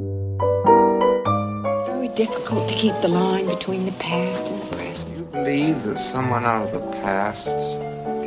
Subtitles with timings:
[0.00, 5.16] It's very difficult to keep the line between the past and the present.
[5.16, 7.48] You believe that someone out of the past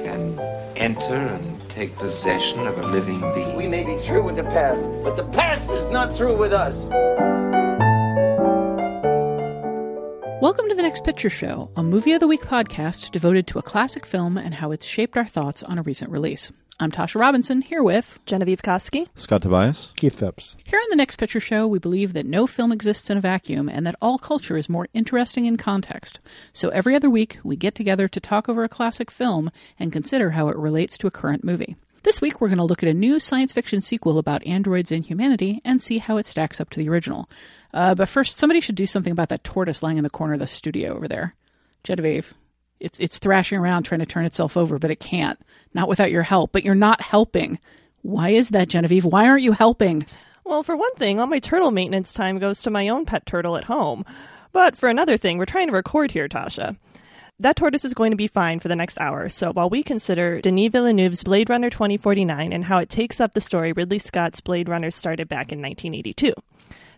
[0.04, 0.40] can
[0.76, 3.56] enter and take possession of a living being?
[3.56, 6.76] We may be through with the past, but the past is not through with us.
[10.42, 13.64] Welcome to the Next Picture Show, a movie of the week podcast devoted to a
[13.64, 16.52] classic film and how it's shaped our thoughts on a recent release.
[16.80, 20.58] I'm Tasha Robinson, here with Genevieve Koski, Scott Tobias, Keith Phipps.
[20.66, 23.70] Here on the Next Picture Show, we believe that no film exists in a vacuum
[23.70, 26.20] and that all culture is more interesting in context.
[26.52, 30.32] So every other week, we get together to talk over a classic film and consider
[30.32, 31.76] how it relates to a current movie.
[32.02, 35.06] This week, we're going to look at a new science fiction sequel about androids and
[35.06, 37.30] humanity and see how it stacks up to the original.
[37.72, 40.40] Uh, but first, somebody should do something about that tortoise lying in the corner of
[40.40, 41.36] the studio over there.
[41.84, 42.34] Genevieve,
[42.80, 45.40] it's it's thrashing around trying to turn itself over, but it can't.
[45.74, 46.52] Not without your help.
[46.52, 47.60] But you're not helping.
[48.02, 49.06] Why is that, Genevieve?
[49.06, 50.04] Why aren't you helping?
[50.44, 53.56] Well, for one thing, all my turtle maintenance time goes to my own pet turtle
[53.56, 54.06] at home.
[54.52, 56.78] But for another thing, we're trying to record here, Tasha.
[57.40, 60.40] That tortoise is going to be fine for the next hour, so while we consider
[60.40, 64.70] Denis Villeneuve's Blade Runner 2049 and how it takes up the story Ridley Scott's Blade
[64.70, 66.34] Runner started back in 1982.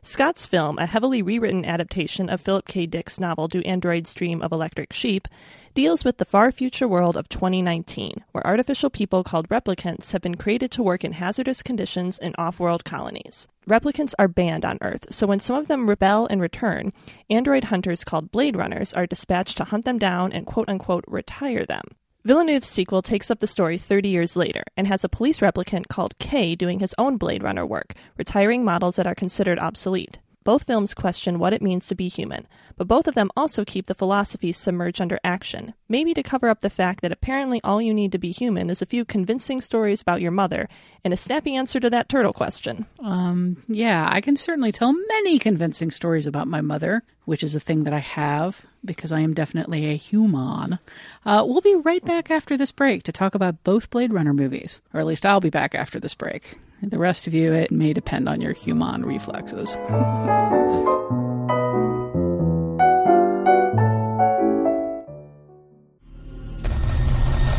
[0.08, 2.86] Scott's film, a heavily rewritten adaptation of Philip K.
[2.86, 5.28] Dick's novel Do Androids Dream of Electric Sheep,
[5.74, 10.36] deals with the far future world of 2019, where artificial people called replicants have been
[10.36, 13.48] created to work in hazardous conditions in off world colonies.
[13.68, 16.94] Replicants are banned on Earth, so when some of them rebel and return,
[17.32, 21.66] android hunters called Blade Runners are dispatched to hunt them down and quote unquote retire
[21.66, 21.82] them.
[22.26, 26.18] Villeneuve's sequel takes up the story 30 years later and has a police replicant called
[26.18, 30.18] K doing his own Blade Runner work, retiring models that are considered obsolete.
[30.44, 33.86] Both films question what it means to be human, but both of them also keep
[33.86, 37.94] the philosophies submerged under action, maybe to cover up the fact that apparently all you
[37.94, 40.68] need to be human is a few convincing stories about your mother
[41.04, 42.88] and a snappy answer to that turtle question.
[43.00, 47.60] Um, yeah, I can certainly tell many convincing stories about my mother, which is a
[47.60, 50.80] thing that I have because I am definitely a human.
[51.26, 54.82] Uh, we'll be right back after this break to talk about both Blade Runner movies,
[54.94, 56.58] or at least I'll be back after this break.
[56.82, 59.76] The rest of you, it may depend on your human reflexes.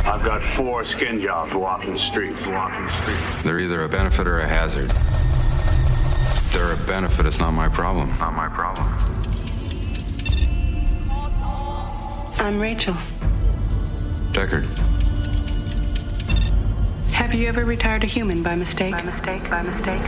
[0.06, 3.42] I've got four skin jobs walking the streets, walking the streets.
[3.42, 4.92] They're either a benefit or a hazard.
[4.92, 8.10] If they're a benefit, it's not my problem.
[8.18, 8.86] Not my problem.
[12.38, 12.94] I'm Rachel.
[14.32, 14.66] Deckard.
[17.10, 18.92] Have you ever retired a human by mistake?
[18.92, 20.02] By mistake, by mistake?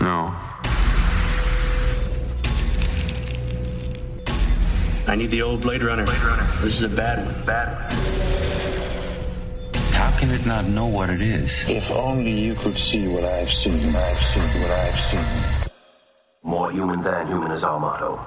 [0.00, 0.32] No.
[5.08, 6.04] I need the old Blade Runner.
[6.04, 6.46] Blade Runner.
[6.62, 7.44] This is a bad one.
[7.44, 7.90] Bad one.
[9.92, 11.64] How can it not know what it is?
[11.68, 13.94] If only you could see what I've seen.
[13.94, 15.68] I've seen what I've seen.
[16.44, 18.26] More human than human is our motto.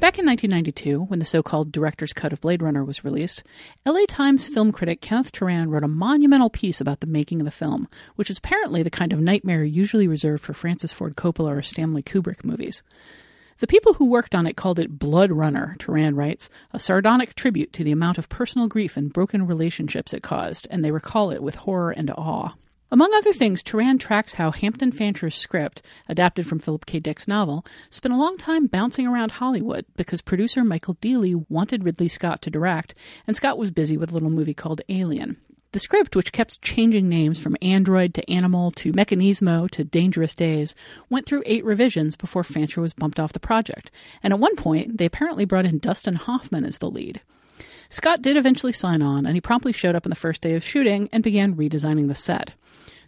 [0.00, 3.42] Back in 1992, when the so called director's cut of Blade Runner was released,
[3.84, 7.50] LA Times film critic Kenneth Turan wrote a monumental piece about the making of the
[7.50, 11.62] film, which is apparently the kind of nightmare usually reserved for Francis Ford Coppola or
[11.62, 12.84] Stanley Kubrick movies.
[13.58, 17.72] The people who worked on it called it Blood Runner, Turan writes, a sardonic tribute
[17.72, 21.42] to the amount of personal grief and broken relationships it caused, and they recall it
[21.42, 22.54] with horror and awe.
[22.90, 26.98] Among other things, Turan tracks how Hampton Fancher's script, adapted from Philip K.
[26.98, 32.08] Dick's novel, spent a long time bouncing around Hollywood because producer Michael Deeley wanted Ridley
[32.08, 32.94] Scott to direct,
[33.26, 35.36] and Scott was busy with a little movie called Alien.
[35.72, 40.74] The script, which kept changing names from Android to Animal to Mechanismo to Dangerous Days,
[41.10, 43.90] went through eight revisions before Fancher was bumped off the project,
[44.22, 47.20] and at one point, they apparently brought in Dustin Hoffman as the lead.
[47.90, 50.64] Scott did eventually sign on, and he promptly showed up on the first day of
[50.64, 52.52] shooting and began redesigning the set.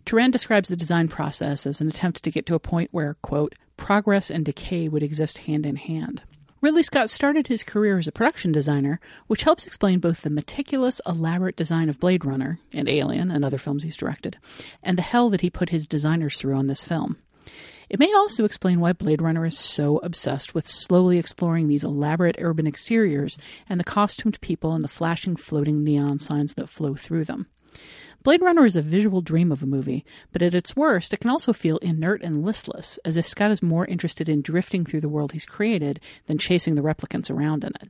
[0.04, 3.54] Turan describes the design process as an attempt to get to a point where, quote,
[3.76, 6.22] progress and decay would exist hand in hand.
[6.60, 11.00] Ridley Scott started his career as a production designer, which helps explain both the meticulous,
[11.06, 14.36] elaborate design of Blade Runner and Alien and other films he's directed,
[14.82, 17.16] and the hell that he put his designers through on this film.
[17.88, 22.36] It may also explain why Blade Runner is so obsessed with slowly exploring these elaborate
[22.38, 23.38] urban exteriors
[23.68, 27.46] and the costumed people and the flashing floating neon signs that flow through them.
[28.22, 31.30] Blade Runner is a visual dream of a movie, but at its worst, it can
[31.30, 35.08] also feel inert and listless, as if Scott is more interested in drifting through the
[35.08, 37.88] world he's created than chasing the replicants around in it.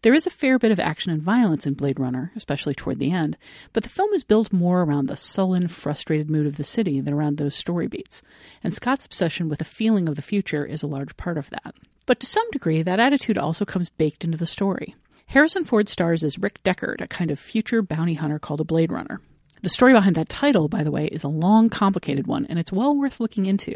[0.00, 3.12] There is a fair bit of action and violence in Blade Runner, especially toward the
[3.12, 3.36] end,
[3.74, 7.12] but the film is built more around the sullen, frustrated mood of the city than
[7.12, 8.22] around those story beats,
[8.64, 11.74] and Scott's obsession with a feeling of the future is a large part of that.
[12.06, 14.94] But to some degree, that attitude also comes baked into the story.
[15.26, 18.90] Harrison Ford stars as Rick Deckard, a kind of future bounty hunter called a Blade
[18.90, 19.20] Runner.
[19.66, 22.70] The story behind that title, by the way, is a long, complicated one, and it's
[22.70, 23.74] well worth looking into.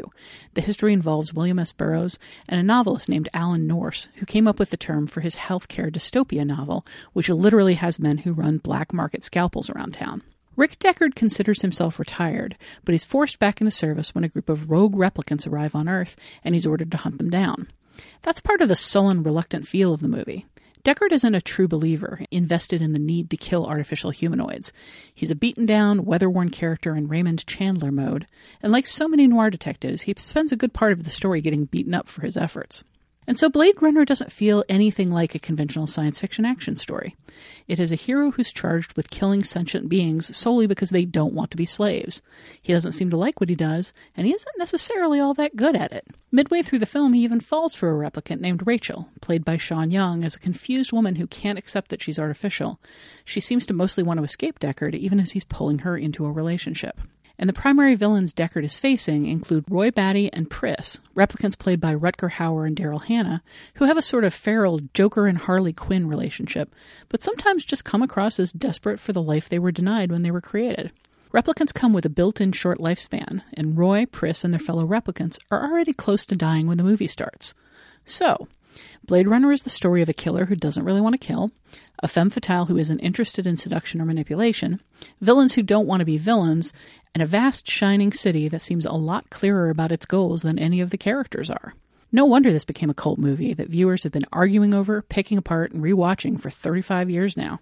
[0.53, 1.73] The history involves William S.
[1.73, 2.17] Burroughs
[2.47, 5.91] and a novelist named Alan Nourse, who came up with the term for his healthcare
[5.91, 10.23] dystopia novel, which literally has men who run black market scalpels around town.
[10.55, 12.55] Rick Deckard considers himself retired,
[12.85, 16.15] but he's forced back into service when a group of rogue replicants arrive on Earth,
[16.41, 17.67] and he's ordered to hunt them down.
[18.21, 20.45] That's part of the sullen, reluctant feel of the movie.
[20.83, 24.73] Deckard isn't a true believer, invested in the need to kill artificial humanoids.
[25.13, 28.25] He's a beaten down, weather worn character in Raymond Chandler mode,
[28.63, 31.65] and like so many noir detectives, he spends a good part of the story getting
[31.65, 32.83] beaten up for his efforts.
[33.27, 37.15] And so Blade Runner doesn't feel anything like a conventional science fiction action story.
[37.67, 41.51] It is a hero who's charged with killing sentient beings solely because they don't want
[41.51, 42.21] to be slaves.
[42.61, 45.75] He doesn't seem to like what he does, and he isn't necessarily all that good
[45.75, 46.07] at it.
[46.31, 49.91] Midway through the film, he even falls for a replicant named Rachel, played by Sean
[49.91, 52.79] Young, as a confused woman who can't accept that she's artificial.
[53.23, 56.31] She seems to mostly want to escape Deckard, even as he's pulling her into a
[56.31, 56.99] relationship
[57.41, 61.95] and the primary villains Deckard is facing include Roy Batty and Pris, replicants played by
[61.95, 63.41] Rutger Hauer and Daryl Hannah,
[63.75, 66.73] who have a sort of feral Joker and Harley Quinn relationship,
[67.09, 70.29] but sometimes just come across as desperate for the life they were denied when they
[70.29, 70.91] were created.
[71.33, 75.39] Replicants come with a built in short lifespan, and Roy, Pris, and their fellow replicants
[75.49, 77.55] are already close to dying when the movie starts.
[78.05, 78.47] So,
[79.03, 81.51] Blade Runner is the story of a killer who doesn't really want to kill,
[82.03, 84.81] a femme fatale who isn't interested in seduction or manipulation,
[85.19, 86.73] villains who don't want to be villains,
[87.13, 90.81] and a vast shining city that seems a lot clearer about its goals than any
[90.81, 91.73] of the characters are.
[92.11, 95.71] No wonder this became a cult movie that viewers have been arguing over, picking apart,
[95.71, 97.61] and rewatching for 35 years now.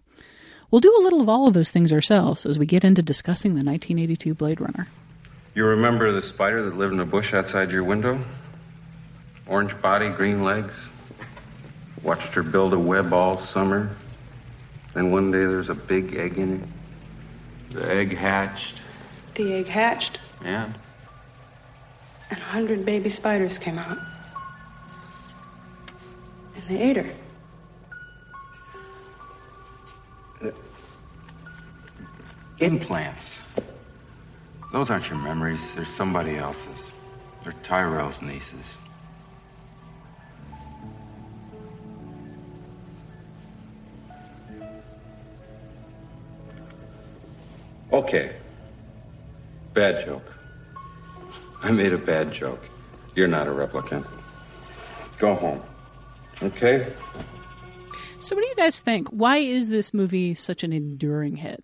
[0.72, 3.52] We'll do a little of all of those things ourselves as we get into discussing
[3.52, 4.88] the 1982 Blade Runner.
[5.56, 8.24] You remember the spider that lived in a bush outside your window?
[9.48, 10.74] Orange body, green legs.
[12.04, 13.96] Watched her build a web all summer.
[14.94, 17.74] Then one day there's a big egg in it.
[17.76, 18.76] The egg hatched.
[19.36, 20.74] The egg hatched, And?
[22.32, 23.98] and a hundred baby spiders came out.
[26.56, 27.14] And they ate her.
[30.44, 30.52] Uh,
[32.60, 33.36] implants.
[34.72, 35.62] Those aren't your memories.
[35.76, 36.92] They're somebody else's.
[37.44, 38.66] They're Tyrell's nieces.
[47.92, 48.36] Okay.
[49.74, 50.34] Bad joke.
[51.62, 52.64] I made a bad joke.
[53.16, 54.06] You're not a replicant.
[55.18, 55.62] Go home.
[56.42, 56.92] Okay?
[58.18, 59.10] So, what do you guys think?
[59.10, 61.64] Why is this movie such an enduring hit?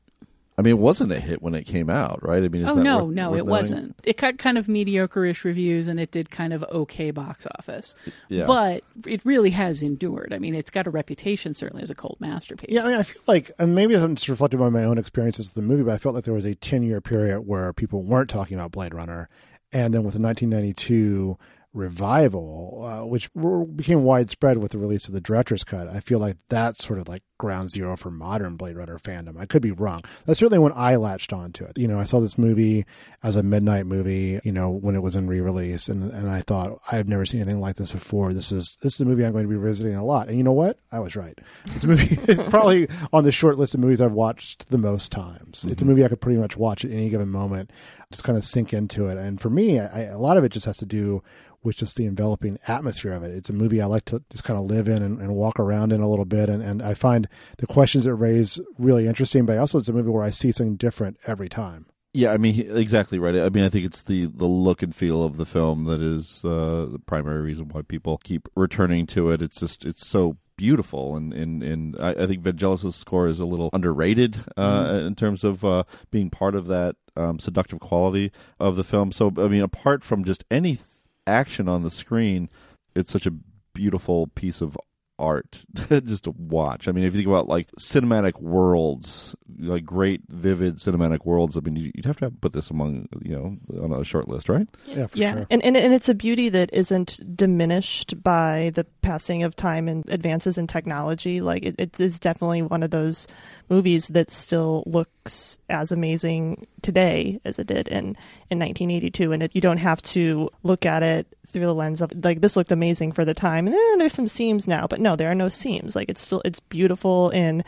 [0.57, 2.41] I mean, it wasn't a hit when it came out, right?
[2.41, 3.49] I mean, is oh that no, worth- no, worth it noting?
[3.49, 3.95] wasn't.
[4.05, 7.93] It got kind of mediocre-ish reviews, and it did kind of okay box office.
[8.29, 8.45] Yeah.
[8.45, 10.33] But it really has endured.
[10.33, 12.69] I mean, it's got a reputation certainly as a cult masterpiece.
[12.71, 15.47] Yeah, I, mean, I feel like, and maybe I'm just reflecting on my own experiences
[15.47, 18.03] with the movie, but I felt like there was a 10 year period where people
[18.03, 19.27] weren't talking about Blade Runner.
[19.73, 21.37] And then with the 1992
[21.73, 26.19] revival, uh, which were, became widespread with the release of the director's cut, I feel
[26.19, 29.39] like that sort of like ground zero for modern Blade Runner fandom.
[29.39, 30.01] I could be wrong.
[30.25, 31.77] That's certainly when I latched onto it.
[31.77, 32.85] You know, I saw this movie
[33.23, 36.79] as a midnight movie, you know, when it was in re-release, and and I thought
[36.91, 38.33] I've never seen anything like this before.
[38.33, 40.27] This is this is a movie I'm going to be revisiting a lot.
[40.27, 40.79] And you know what?
[40.91, 41.37] I was right.
[41.73, 42.15] It's a movie
[42.49, 45.65] probably on the short list of movies I've watched the most times.
[45.65, 45.87] It's a mm-hmm.
[45.89, 47.71] movie I could pretty much watch at any given moment,
[48.11, 49.17] just kind of sink into it.
[49.17, 51.21] And for me, I, a lot of it just has to do
[51.65, 53.35] with just the enveloping atmosphere of it.
[53.35, 55.91] It's a movie I like to just kind of live in and, and walk around
[55.91, 56.47] in a little bit.
[56.47, 57.24] And, and I find
[57.57, 60.75] the questions it raises really interesting, but also it's a movie where I see something
[60.75, 61.85] different every time.
[62.13, 63.35] Yeah, I mean, exactly right.
[63.35, 66.45] I mean, I think it's the the look and feel of the film that is
[66.45, 69.41] uh, the primary reason why people keep returning to it.
[69.41, 73.45] It's just it's so beautiful, and and, and I, I think Vangelis' score is a
[73.45, 78.75] little underrated uh, in terms of uh, being part of that um, seductive quality of
[78.75, 79.11] the film.
[79.11, 80.79] So, I mean, apart from just any
[81.27, 82.49] action on the screen,
[82.95, 83.33] it's such a
[83.73, 84.77] beautiful piece of
[85.17, 86.87] art just to watch.
[86.87, 91.61] I mean, if you think about like cinematic worlds, like great vivid cinematic worlds, I
[91.61, 94.49] mean, you- you'd have to have put this among you know on a short list,
[94.49, 94.67] right?
[94.87, 95.47] Yeah, for yeah, sure.
[95.49, 100.03] and, and and it's a beauty that isn't diminished by the passing of time and
[100.09, 101.41] advances in technology.
[101.41, 103.27] Like it, it is definitely one of those
[103.69, 108.15] movies that still looks as amazing today as it did in,
[108.49, 109.31] in 1982.
[109.31, 112.55] And it, you don't have to look at it through the lens of like this
[112.55, 113.67] looked amazing for the time.
[113.67, 115.95] And eh, there's some seams now, but no, there are no seams.
[115.95, 117.63] Like it's still it's beautiful in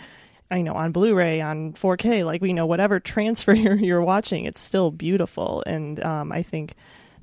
[0.49, 4.61] I know on Blu-ray, on 4K, like we know whatever transfer you're, you're watching, it's
[4.61, 5.61] still beautiful.
[5.65, 6.75] And um, I think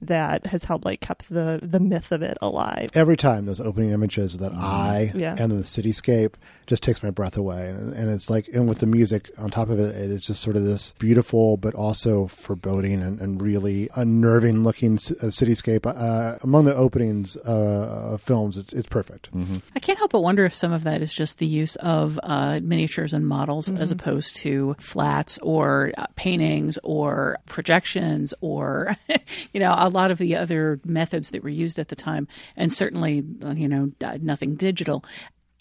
[0.03, 2.91] that has helped like kept the the myth of it alive.
[2.93, 4.61] Every time those opening images, that Mm-hmm.
[4.63, 5.37] eye Yeah.
[5.39, 6.35] and the cityscape
[6.67, 9.69] just takes my breath away, and, and it's like, and with the music on top
[9.71, 13.89] of it, it is just sort of this beautiful but also foreboding and, and really
[13.95, 15.85] unnerving looking c- uh, cityscape.
[15.87, 19.29] Uh, among the openings uh, of films, it's it's perfect.
[19.75, 22.61] I can't help but wonder if some of that is just the use of uh,
[22.63, 23.93] miniatures and models as Mhm.
[23.93, 28.97] opposed to flats or uh, paintings or projections or,
[29.53, 32.29] you know, a lot of the other methods that were used at the time.
[32.57, 35.05] And certainly, you know, uh, nothing digital.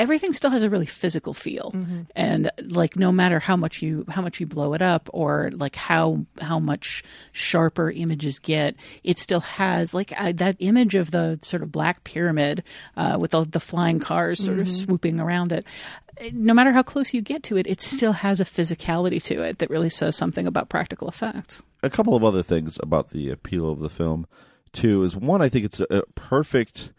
[0.03, 2.05] Everything still has a really physical feel, Mhm.
[2.15, 5.75] and like no matter how much you how much you blow it up or like
[5.75, 11.39] how how much sharper images get, it still has like uh, that image of the
[11.41, 12.63] sort of black pyramid
[12.98, 14.83] uh, with all the flying cars sort of Mhm.
[14.86, 15.65] swooping around it.
[16.31, 19.57] No matter how close you get to it, it still has a physicality to it
[19.60, 21.62] that really says something about practical effects.
[21.81, 24.25] a couple of other things about the appeal of the film
[24.72, 26.91] too is one i think it's a, a perfect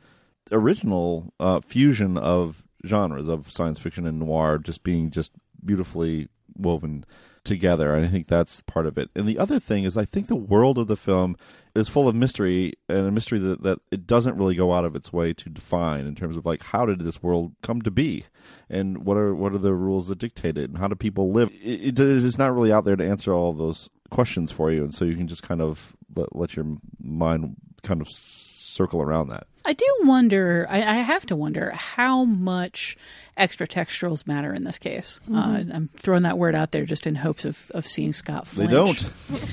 [0.53, 5.33] original uh, fusion of genres of science fiction and noir just being just
[5.65, 7.05] beautifully woven
[7.45, 7.95] together.
[7.95, 9.11] And i think that's part of it.
[9.15, 11.37] And the other thing is i think the world of the film
[11.75, 14.95] is full of mystery and a mystery that, that it doesn't really go out of
[14.95, 18.27] its way to define in terms of like how did this world come to be?
[18.71, 20.71] And what are what are the rules that dictate it?
[20.71, 21.51] And how do people live?
[21.63, 24.85] It, it it's not really out there to answer all those questions for you.
[24.85, 26.67] And so you can just kind of let, let your
[27.03, 30.67] mind kind of circle around that I do wonder.
[30.69, 32.97] I, I have to wonder how much
[33.37, 35.19] extra textuals matter in this case.
[35.29, 35.37] Mhm.
[35.37, 38.69] Uh, I'm throwing that word out there just in hopes of, of seeing Scott they
[38.69, 39.11] don't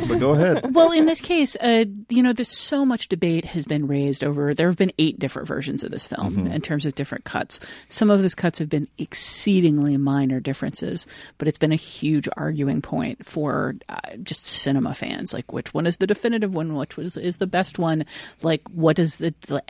[0.08, 3.65] but go ahead well, in this case, uh, you know, there's so much debate has
[3.65, 4.53] been raised over.
[4.53, 6.53] There have been eight different versions of this film Mhm.
[6.53, 7.60] in terms of different cuts.
[7.89, 11.08] Some of those cuts have been exceedingly minor differences,
[11.39, 15.34] but it's been a huge arguing point for uh, just cinema fans.
[15.34, 16.75] Like, which one is the definitive one?
[16.75, 18.06] Which was is the best one?
[18.44, 19.63] Like, what does the the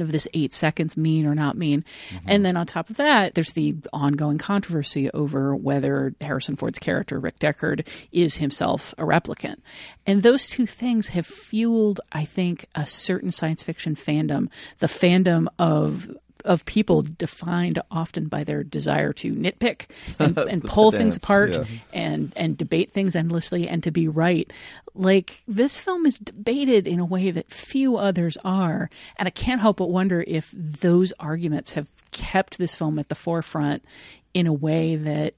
[0.00, 1.84] of this eight seconds mean or not mean?
[2.26, 7.18] And then on top of that, there's the ongoing controversy over whether Harrison Ford's character
[7.18, 9.56] Rick Deckard is himself a replicant.
[10.06, 14.48] And those two things have fueled, I think, a certain science fiction fandom,
[14.78, 16.10] the fandom of
[16.44, 19.86] of people defined often by their desire to nitpick
[20.18, 21.64] and, and pull things apart yeah.
[21.92, 24.52] and and debate things endlessly and to be right.
[24.94, 29.60] Like this film is debated in a way that few others are, and I can't
[29.60, 33.84] help but wonder if those arguments have kept this film at the forefront
[34.34, 35.34] in a way that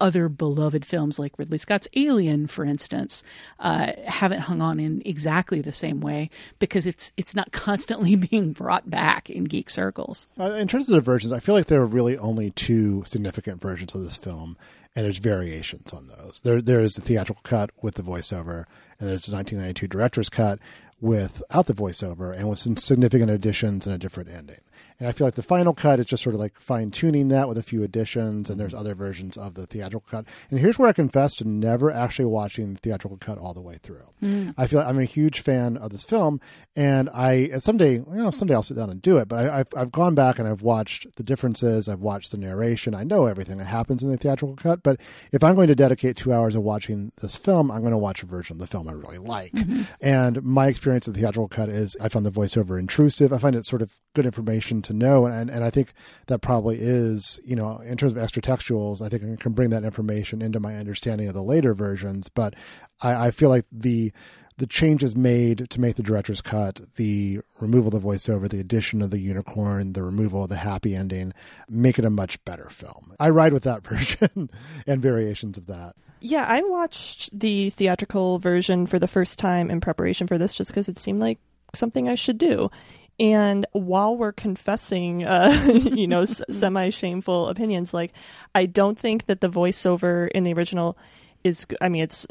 [0.00, 3.22] other beloved films like Ridley Scott's Alien, for instance,
[3.58, 8.52] uh, haven't hung on in exactly the same way because it's it's not constantly being
[8.52, 10.26] brought back in geek circles.
[10.38, 13.60] Uh, in terms of the versions, I feel like there are really only two significant
[13.60, 14.56] versions of this film,
[14.94, 16.40] and there's variations on those.
[16.40, 18.64] There, there is the theatrical cut with the voiceover,
[18.98, 20.58] and there's the 1992 director's cut
[21.00, 24.60] without the voiceover, and with some significant additions and a different ending.
[24.98, 27.48] And I feel like the final cut is just sort of like fine tuning that
[27.48, 30.24] with a few additions, and there's other versions of the theatrical cut.
[30.50, 33.78] And here's where I confess to never actually watching the theatrical cut all the way
[33.82, 34.06] through.
[34.22, 34.54] Mm.
[34.56, 36.40] I feel like I'm a huge fan of this film,
[36.74, 39.28] and I someday, you know, someday I'll sit down and do it.
[39.28, 41.88] But I, I've I've gone back and I've watched the differences.
[41.88, 42.94] I've watched the narration.
[42.94, 44.82] I know everything that happens in the theatrical cut.
[44.82, 45.00] But
[45.32, 48.22] if I'm going to dedicate two hours of watching this film, I'm going to watch
[48.22, 49.52] a version of the film I really like.
[50.00, 53.32] And my experience of the theatrical cut is I found the voiceover intrusive.
[53.32, 55.92] I find it sort of good information to know, and and, I think
[56.26, 59.70] that probably is, you know, in terms of extra textuals, I think I can bring
[59.70, 62.28] that information into my understanding of the later versions.
[62.28, 62.54] But
[63.00, 64.12] I, I feel like the
[64.58, 69.02] the changes made to make the director's cut, the removal of the voiceover, the addition
[69.02, 71.32] of the unicorn, the removal of the happy ending,
[71.68, 73.14] make it a much better film.
[73.20, 74.50] I ride with that version
[74.86, 75.94] and variations of that.
[76.20, 80.70] Yeah, I watched the theatrical version for the first time in preparation for this just
[80.70, 81.38] because it seemed like
[81.74, 82.70] something I should do.
[83.18, 88.12] And while we're confessing, uh, you know, s- semi shameful opinions, like,
[88.54, 90.98] I don't think that the voiceover in the original
[91.44, 91.66] is.
[91.80, 92.26] I mean, it's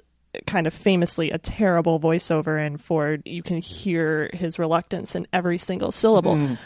[0.45, 5.57] kind of famously a terrible voiceover, and Ford, you can hear his reluctance in every
[5.57, 6.35] single syllable.
[6.35, 6.57] Mm.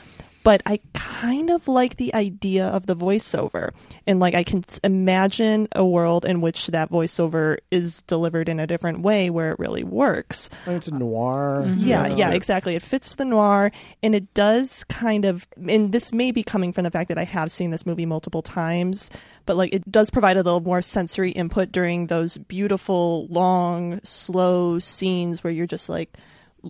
[0.44, 3.72] But I kind of like the idea of the voiceover.
[4.08, 8.68] And like I can imagine a world in which that voiceover is delivered in a
[8.68, 10.50] different way where it really works.
[10.66, 11.64] And it's a noir.
[11.66, 11.80] Mm-hmm.
[11.80, 12.76] Yeah, yeah, yeah, exactly.
[12.76, 16.84] It fits the noir and it does kind of and this may be coming from
[16.84, 19.10] the fact that I have seen this movie multiple times,
[19.46, 24.80] but like it does provide a little more sensory input during those beautiful long slow
[24.80, 26.14] scenes where you're just like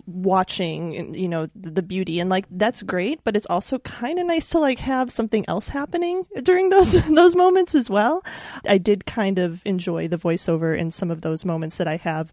[0.06, 4.48] watching you know the beauty and like that's great but it's also kind of nice
[4.48, 8.24] to like have something else happening during those those moments as well.
[8.66, 12.32] I did kind of enjoy the voiceover in some of those moments that i have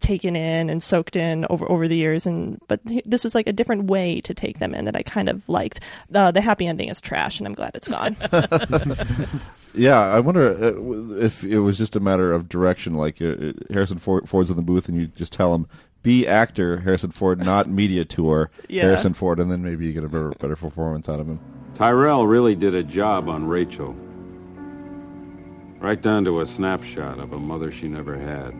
[0.00, 3.52] taken in and soaked in over over the years and but this was like a
[3.52, 5.80] different way to take them in that i kind of liked.
[6.14, 8.16] Uh, the happy ending is trash and i'm glad it's gone.
[9.72, 13.98] Yeah i wonder uh, if it was just a matter of direction like uh, harrison
[13.98, 15.68] ford's in the booth and you just tell him
[16.02, 18.82] be actor Harrison Ford, not media tour yeah.
[18.82, 21.40] Harrison Ford, and then maybe you get a better, better performance out of him.
[21.74, 23.94] Tyrell really did a job on Rachel.
[25.78, 28.54] Right down to a snapshot of a mother she never had,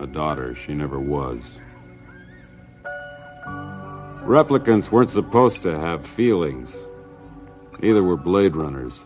[0.00, 1.54] a daughter she never was.
[4.24, 6.76] Replicants weren't supposed to have feelings.
[7.80, 8.98] Neither were Blade Runners.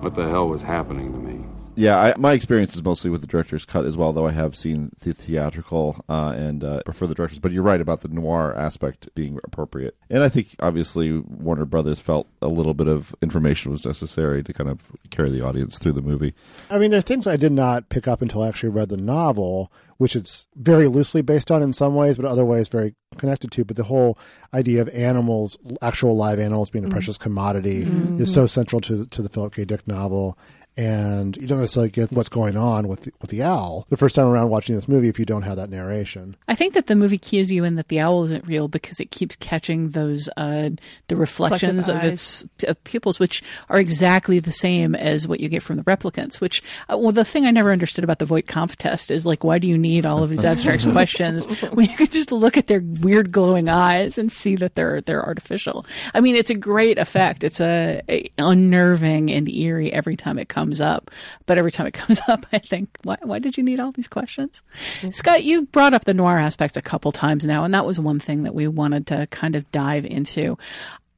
[0.00, 1.44] What the hell was happening to me?
[1.76, 4.56] Yeah, I, my experience is mostly with the director's cut as well, though I have
[4.56, 7.38] seen the theatrical uh, and uh, prefer the director's.
[7.38, 12.00] But you're right about the noir aspect being appropriate, and I think obviously Warner Brothers
[12.00, 14.80] felt a little bit of information was necessary to kind of
[15.10, 16.34] carry the audience through the movie.
[16.70, 18.96] I mean, there are things I did not pick up until I actually read the
[18.96, 23.52] novel, which it's very loosely based on in some ways, but other ways very connected
[23.52, 23.64] to.
[23.64, 24.18] But the whole
[24.54, 26.94] idea of animals, actual live animals, being a mm-hmm.
[26.94, 28.22] precious commodity, mm-hmm.
[28.22, 29.64] is so central to to the Philip K.
[29.64, 30.38] Dick novel
[30.76, 34.14] and you don't necessarily get what's going on with the, with the owl the first
[34.14, 36.36] time around watching this movie if you don't have that narration.
[36.48, 39.10] I think that the movie cues you in that the owl isn't real because it
[39.10, 40.70] keeps catching those uh,
[41.08, 42.46] the reflections of its
[42.84, 46.40] pupils, which are exactly the same as what you get from the replicants.
[46.40, 49.58] Which uh, well, the thing I never understood about the Voight-Kampff test is like, why
[49.58, 52.82] do you need all of these abstract questions when you could just look at their
[53.00, 55.86] weird glowing eyes and see that they're they're artificial?
[56.12, 57.44] I mean, it's a great effect.
[57.44, 61.10] It's a, a unnerving and eerie every time it comes comes up.
[61.46, 64.08] But every time it comes up, I think, why, why did you need all these
[64.08, 64.62] questions?
[65.00, 65.10] Mm-hmm.
[65.10, 68.18] Scott, you've brought up the noir aspect a couple times now, and that was one
[68.18, 70.58] thing that we wanted to kind of dive into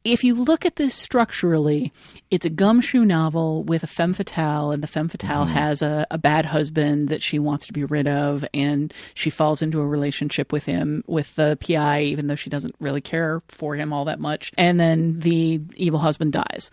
[0.04, 1.92] if you look at this structurally,
[2.30, 5.54] it's a gumshoe novel with a femme fatale, and the femme fatale mm-hmm.
[5.54, 9.60] has a, a, bad husband that she wants to be rid of, and she falls
[9.60, 13.74] into a relationship with him, with the PI, even though she doesn't really care for
[13.74, 14.52] him all that much.
[14.56, 16.70] And then the evil husband dies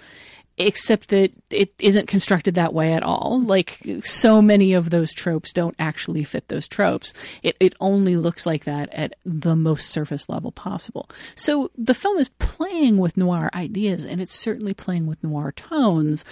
[0.58, 3.42] except that it isn't constructed that way at all.
[3.44, 7.14] Like so many of those tropes don't actually fit those tropes.
[7.44, 11.10] It it only looks like that at the most surface level possible.
[11.36, 16.24] So the film is playing with noir ideas and it's certainly playing with noir tones,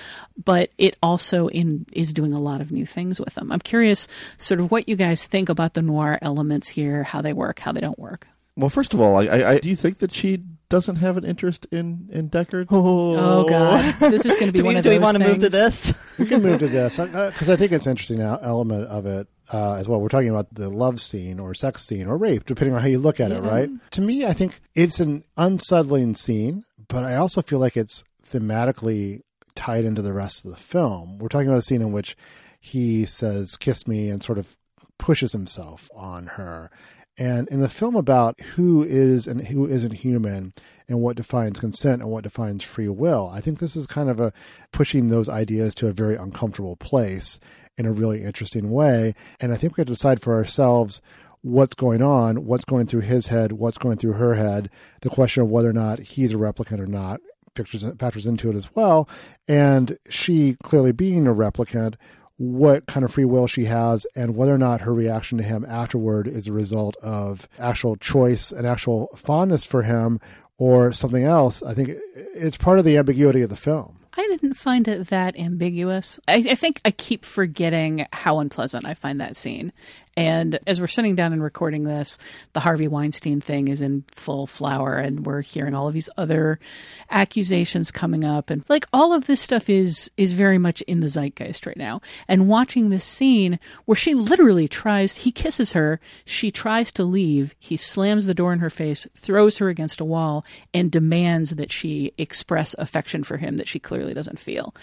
[0.42, 3.52] but it also in is doing a lot of new things with them.
[3.52, 4.08] I'm curious
[4.38, 7.72] sort of what you guys think about the noir elements here, how they work, how
[7.72, 8.28] they don't work.
[8.56, 11.68] Well, first of all, I, I, do you think that she doesn't have an interest
[11.72, 12.66] in in Deckard?
[12.72, 14.96] Oh, oh God, this is going to be do one we, of do those.
[14.96, 15.94] Do we want to move to this?
[16.18, 19.28] we can move to this because uh, I think it's an interesting element of it
[19.54, 20.02] uh, as well.
[20.02, 22.98] We're talking about the love scene or sex scene or rape, depending on how you
[22.98, 23.38] look at yeah.
[23.38, 23.42] it.
[23.42, 23.70] Right?
[23.92, 29.22] To me, I think it's an unsettling scene, but I also feel like it's thematically
[29.54, 31.20] tied into the rest of the film.
[31.20, 32.18] We're talking about a scene in which
[32.60, 34.58] he says "kiss me" and sort of
[34.98, 36.72] pushes himself on her
[37.18, 40.54] and in the film about who is and who isn't human
[40.88, 44.20] and what defines consent and what defines free will, I think this is kind of
[44.20, 44.34] a
[44.72, 47.40] pushing those ideas to a very uncomfortable place
[47.78, 49.14] in a really interesting way.
[49.40, 51.02] And I think we have to decide for ourselves
[51.42, 54.70] what's going on, what's going through his head, what's going through her head,
[55.02, 57.20] the question of whether or not he's a replicant or not
[57.56, 59.08] factors, factors into it as well.
[59.48, 61.96] And she clearly being a replicant,
[62.38, 65.66] what kind of free will she has and whether or not her reaction to him
[65.66, 70.20] afterward is a result of actual choice and actual fondness for him
[70.58, 71.62] or something else.
[71.64, 73.98] I think it's part of the ambiguity of the film.
[74.16, 76.20] I didn't find it that ambiguous.
[76.28, 79.74] I, I, think I keep forgetting how unpleasant I find that scene.
[80.16, 82.20] And as we're sitting down and recording this,
[82.54, 86.60] the Harvey Weinstein thing is in full flower, and we're hearing all of these other
[87.10, 91.10] accusations coming up, and like all of this stuff is is very much in the
[91.10, 92.02] zeitgeist right now.
[92.28, 97.56] And watching this scene where she literally tries, he kisses her, she tries to leave,
[97.60, 101.72] he slams the door in her face, throws her against a wall, and demands that
[101.72, 104.74] she express affection for him that she clearly doesn't feel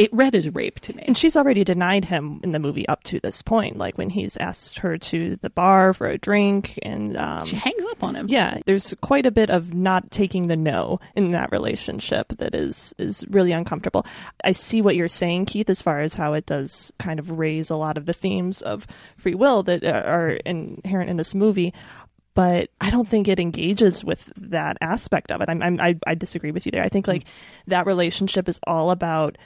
[0.00, 1.04] it read as rape to me.
[1.06, 4.34] And she's already denied him in the movie up to this point, like when he's
[4.38, 8.26] asked her to the bar for a drink, and um, she hangs up on him.
[8.26, 12.94] Yeah, there's quite a bit of not taking the no in that relationship that is
[12.96, 14.06] is really uncomfortable.
[14.42, 17.68] I see what you're saying, Keith, as far as how it does kind of raise
[17.68, 18.86] a lot of the themes of
[19.18, 21.74] free will that are inherent in this movie
[22.32, 25.48] but I don't think it engages with that aspect of it.
[25.48, 26.84] I'm, I'm I, I disagree with you there.
[26.84, 27.24] I think like
[27.66, 29.36] that relationship is all about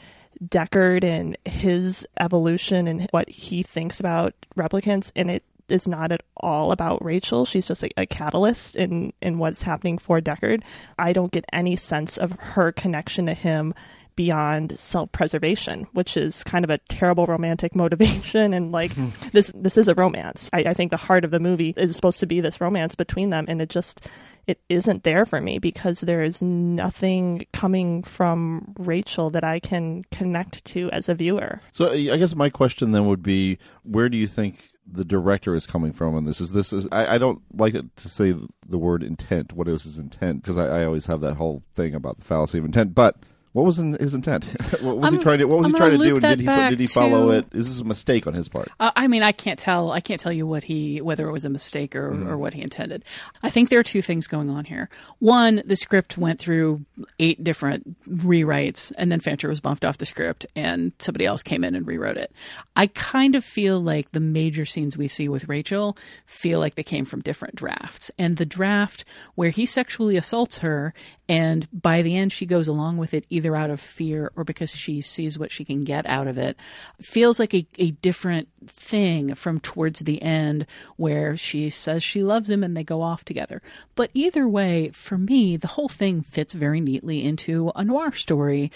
[0.43, 6.23] Deckard and his evolution and what he thinks about replicants, and it is not at
[6.37, 7.45] all about Rachel.
[7.45, 10.63] She's just a, a catalyst in in what's happening for Deckard.
[10.99, 13.75] I don't get any sense of her connection to him
[14.17, 18.55] beyond self-preservation, which is kind of a terrible romantic motivation.
[18.55, 19.09] And like hmm.
[19.33, 20.49] this, this is a romance.
[20.53, 23.31] I, I think the heart of the movie is supposed to be this romance between
[23.31, 24.07] them, and it just
[24.47, 30.05] it isn't there for me because there is nothing coming from Rachel that I can
[30.11, 31.61] connect to as a viewer.
[31.73, 35.67] So I guess my question then would be, where do you think the director is
[35.67, 36.41] coming from on this?
[36.41, 38.35] Is this is I, I don't like to say
[38.67, 39.53] the word intent.
[39.53, 40.43] What is his intent?
[40.43, 43.17] Because I, I always have that whole thing about the fallacy of intent, but
[43.55, 44.45] what was in his intent?
[44.83, 45.45] what was I'm, he trying to?
[45.47, 46.15] What was I'm he trying to do?
[46.17, 47.47] And did he did he follow to- it?
[47.53, 48.69] Is this a mistake on his part?
[48.79, 49.93] Uh, I mean, I can't tell.
[49.93, 52.29] I can't tell you what he whether it was a mistake or, Mm-hmm.
[52.29, 53.05] or what he intended.
[53.43, 54.89] I think there are two things going on here.
[55.21, 56.85] One, the script went through
[57.19, 61.63] eight different rewrites, and then Fancher was bumped off the script, and somebody else came
[61.65, 62.33] in and rewrote it.
[62.77, 66.83] I kind of feel like the major scenes we see with Rachel feel like they
[66.83, 69.05] came from different drafts, and the draft
[69.37, 70.93] where he sexually assaults her,
[71.29, 74.75] and by the end she goes along with it either out of fear or because
[74.75, 76.57] she sees what she can get out of it,
[77.01, 82.51] feels like a, a different thing from towards the end where she says she loves
[82.51, 83.61] him and they go off together.
[83.95, 88.71] But either way, for me, the whole thing fits very neatly into a noir story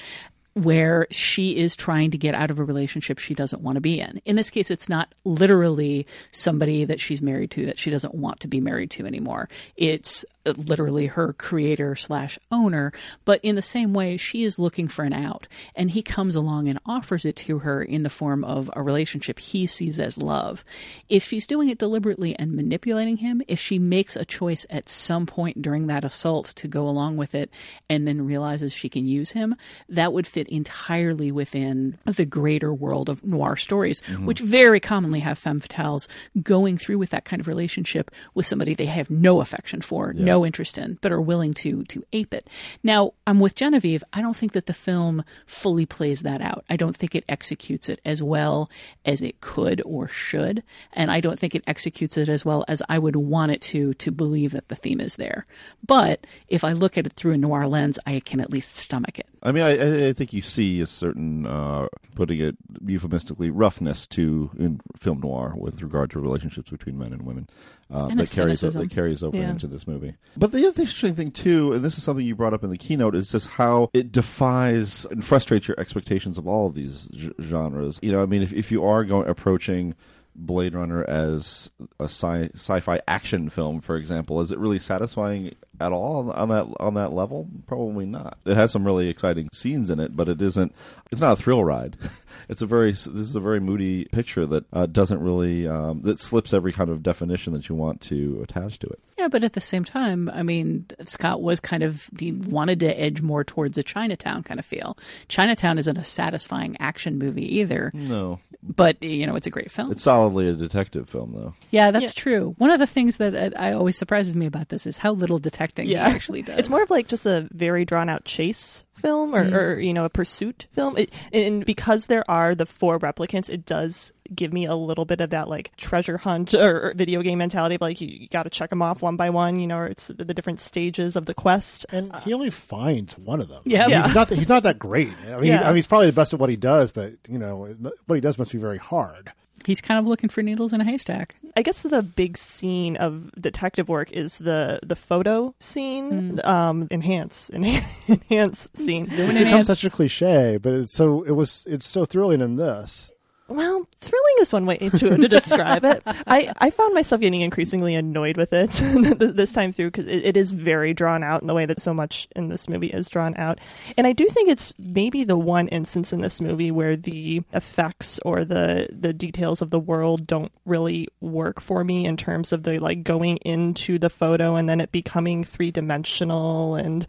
[0.64, 4.01] where she is trying to get out of a relationship she doesn't want to be
[4.01, 4.21] in.
[4.25, 8.40] In this case, it's not literally somebody that she's married to that she doesn't want
[8.40, 9.49] to be married to anymore.
[9.77, 10.25] It's
[10.57, 12.92] literally her creator slash owner.
[13.25, 16.68] But in the same way, she is looking for an out, and he comes along
[16.68, 20.64] and offers it to her in the form of a relationship he sees as love.
[21.09, 25.27] If she's doing it deliberately and manipulating him, if she makes a choice at some
[25.27, 27.51] point during that assault to go along with it
[27.88, 29.57] and then realizes she can use him,
[29.88, 34.27] that would fit entirely within the greater world of noir stories, mm-hmm.
[34.27, 36.09] which very commonly have femme fatales
[36.43, 40.45] going through with that kind of relationship with somebody they have no affection for, no
[40.45, 42.49] interest in, but are willing to to ape it.
[42.83, 44.05] Now, I'm with Genevieve.
[44.13, 46.65] I don't think that the film fully plays that out.
[46.69, 48.71] I don't think it executes it as well
[49.05, 52.83] as it could or should, and I don't think it executes it as well as
[52.89, 55.47] I would want it to to believe that the theme is there.
[55.87, 59.19] But if I look at it through a noir lens, I can at least stomach
[59.19, 59.27] it.
[59.43, 64.07] I mean, I- I, I think you see a certain, uh, putting it euphemistically, roughness
[64.09, 67.48] to in film noir with regard to relationships between men and women.
[67.90, 68.83] Uh, And a that carries cynicism.
[68.83, 69.51] that carries over Yeah.
[69.51, 70.14] into this movie.
[70.37, 72.77] But the other interesting thing too, and this is something you brought up in the
[72.79, 77.33] keynote, is just how it defies and frustrates your expectations of all of these g-
[77.40, 77.98] genres.
[78.03, 79.94] You know, I mean, if if you are going approaching
[80.40, 85.93] Blade Runner as a sci- sci-fi action film, for example, is it really satisfying at
[85.93, 87.49] all on that on that level?
[87.67, 88.38] Probably not.
[88.45, 90.75] It has some really exciting scenes in it, but it isn't.
[91.11, 91.97] It's not a thrill ride.
[92.49, 96.19] It's a very this is a very moody picture that uh, doesn't really um, that
[96.19, 99.01] slips every kind of definition that you want to attach to it.
[99.19, 102.99] Yeah, but at the same time, I mean, Scott was kind of he wanted to
[102.99, 104.97] edge more towards a Chinatown kind of feel.
[105.29, 109.93] Chinatown isn't a satisfying action movie either, No, but you know, it's a great film.
[109.93, 111.55] it's solidly a detective film though.
[111.71, 112.55] yeah, that's true.
[112.57, 115.38] One of the things that uh, I always surprises me about this is how little
[115.69, 116.09] detecting Yeah.
[116.09, 116.59] he actually does.
[116.59, 119.53] It's more of like just a very drawn out chase film or, Mm.
[119.55, 123.65] or you know a pursuit film it, and because there are the four replicants it
[123.65, 127.39] does give me a little bit of that like treasure hunt or, or video game
[127.39, 129.77] mentality of like you, you got to check them off one by one you know
[129.79, 133.47] or it's the, the different stages of the quest and he only finds one of
[133.49, 133.63] them.
[133.65, 133.85] Yeah.
[133.85, 134.07] I mean, Yeah.
[134.07, 134.29] he's not.
[134.31, 135.15] He's not that great.
[135.29, 137.39] I mean, he- I mean, he's probably the best at what he does, but you
[137.39, 137.73] know,
[138.07, 139.31] what he does must be very hard.
[139.69, 141.35] He's kind of looking for needles in a haystack.
[141.55, 146.45] I guess the big scene of detective work is the the photo scene, Mm.
[146.47, 149.07] um, enhance, enhance scene.
[149.11, 151.67] It becomes such a cliche, but it's so it was.
[151.69, 153.11] It's so thrilling in this.
[153.49, 156.03] Well, thrilling is one way to, to describe it.
[156.05, 158.73] I, I found myself getting increasingly annoyed with it
[159.19, 161.95] this time through because it, it is very drawn out in the way that so
[161.95, 163.59] much in this movie is drawn out.
[163.97, 168.21] And I do think it's maybe the one instance in this movie where the effects
[168.23, 172.65] or the, the details of the world don't really work for me in terms of
[172.65, 177.07] the like going into the photo and then it becoming three dimensional and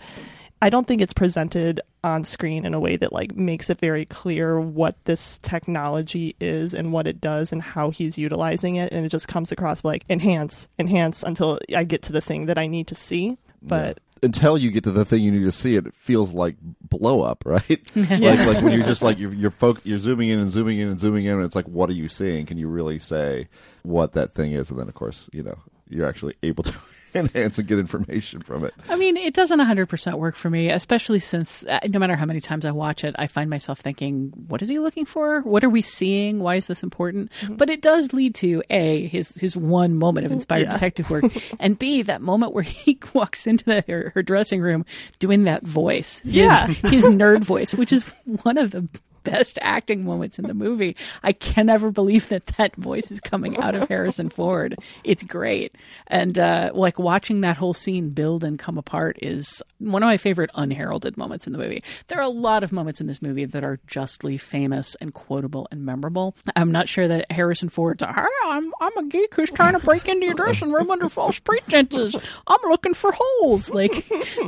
[0.62, 4.06] I don't think it's presented on screen in a way that like makes it very
[4.06, 9.06] clear what this technology is and what it does and how he's utilizing it and
[9.06, 12.67] it just comes across like enhance enhance until I get to the thing that I
[12.67, 13.38] need to see.
[13.62, 17.22] But until you get to the thing you need to see, it feels like blow
[17.22, 17.80] up, right?
[17.95, 18.34] Yeah.
[18.34, 20.89] Like like when you're just like you're you're, folk, you're zooming in and zooming in
[20.89, 22.45] and zooming in, and it's like, what are you seeing?
[22.45, 23.48] Can you really say
[23.84, 24.69] what that thing is?
[24.69, 25.58] And then of course, you know,
[25.89, 26.74] you're actually able to
[27.13, 28.74] enhance and get information from it.
[28.89, 32.39] I mean, it doesn't 100% work for me, especially since uh, no matter how many
[32.39, 35.41] times I watch it, I find myself thinking, what is he looking for?
[35.41, 36.39] What are we seeing?
[36.39, 37.32] Why is this important?
[37.41, 37.56] Mm-hmm.
[37.56, 40.74] But it does lead to A, his, his one moment of inspired Yeah.
[40.74, 41.26] detective work,
[41.60, 44.86] and B, that moment where he walks into the, her, her dressing room
[45.19, 46.19] doing that voice.
[46.19, 46.67] His, Yeah.
[46.67, 48.04] his nerd voice, which is
[48.43, 48.88] one of the
[49.29, 50.95] best acting moments in the movie.
[51.23, 54.75] I can never believe that that voice is coming out of Harrison Ford.
[55.03, 55.75] It's great.
[56.07, 60.17] And uh, like watching that whole scene build and come apart is one of my
[60.17, 61.83] favorite unheralded moments in the movie.
[62.07, 65.67] There are a lot of moments in this movie that are justly famous and quotable
[65.71, 66.35] and memorable.
[66.55, 70.07] I'm not sure that Harrison Ford's, "Hi, I'm, I'm a geek who's trying to break
[70.07, 72.15] into your dressing room under false pretenses.
[72.47, 73.69] I'm looking for holes.
[73.69, 73.91] Like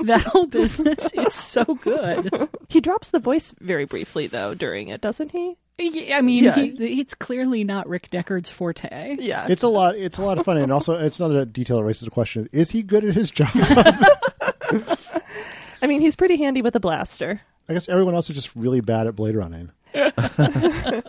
[0.06, 2.50] that whole business, it's so good.
[2.70, 5.58] he drops the voice very briefly though during it, doesn't he?
[5.78, 6.56] Yeah, I mean, Yeah.
[6.56, 9.18] he, it's clearly not Rick Deckard's forte.
[9.20, 9.48] Yeah.
[9.50, 9.96] It's a lot.
[9.96, 12.72] It's a lot of fun, and also it's another detail that raises the question: Is
[12.72, 13.50] he good at his job?
[15.82, 17.42] I mean, he's pretty handy with a blaster.
[17.68, 19.72] I guess everyone else is just really bad at blade running.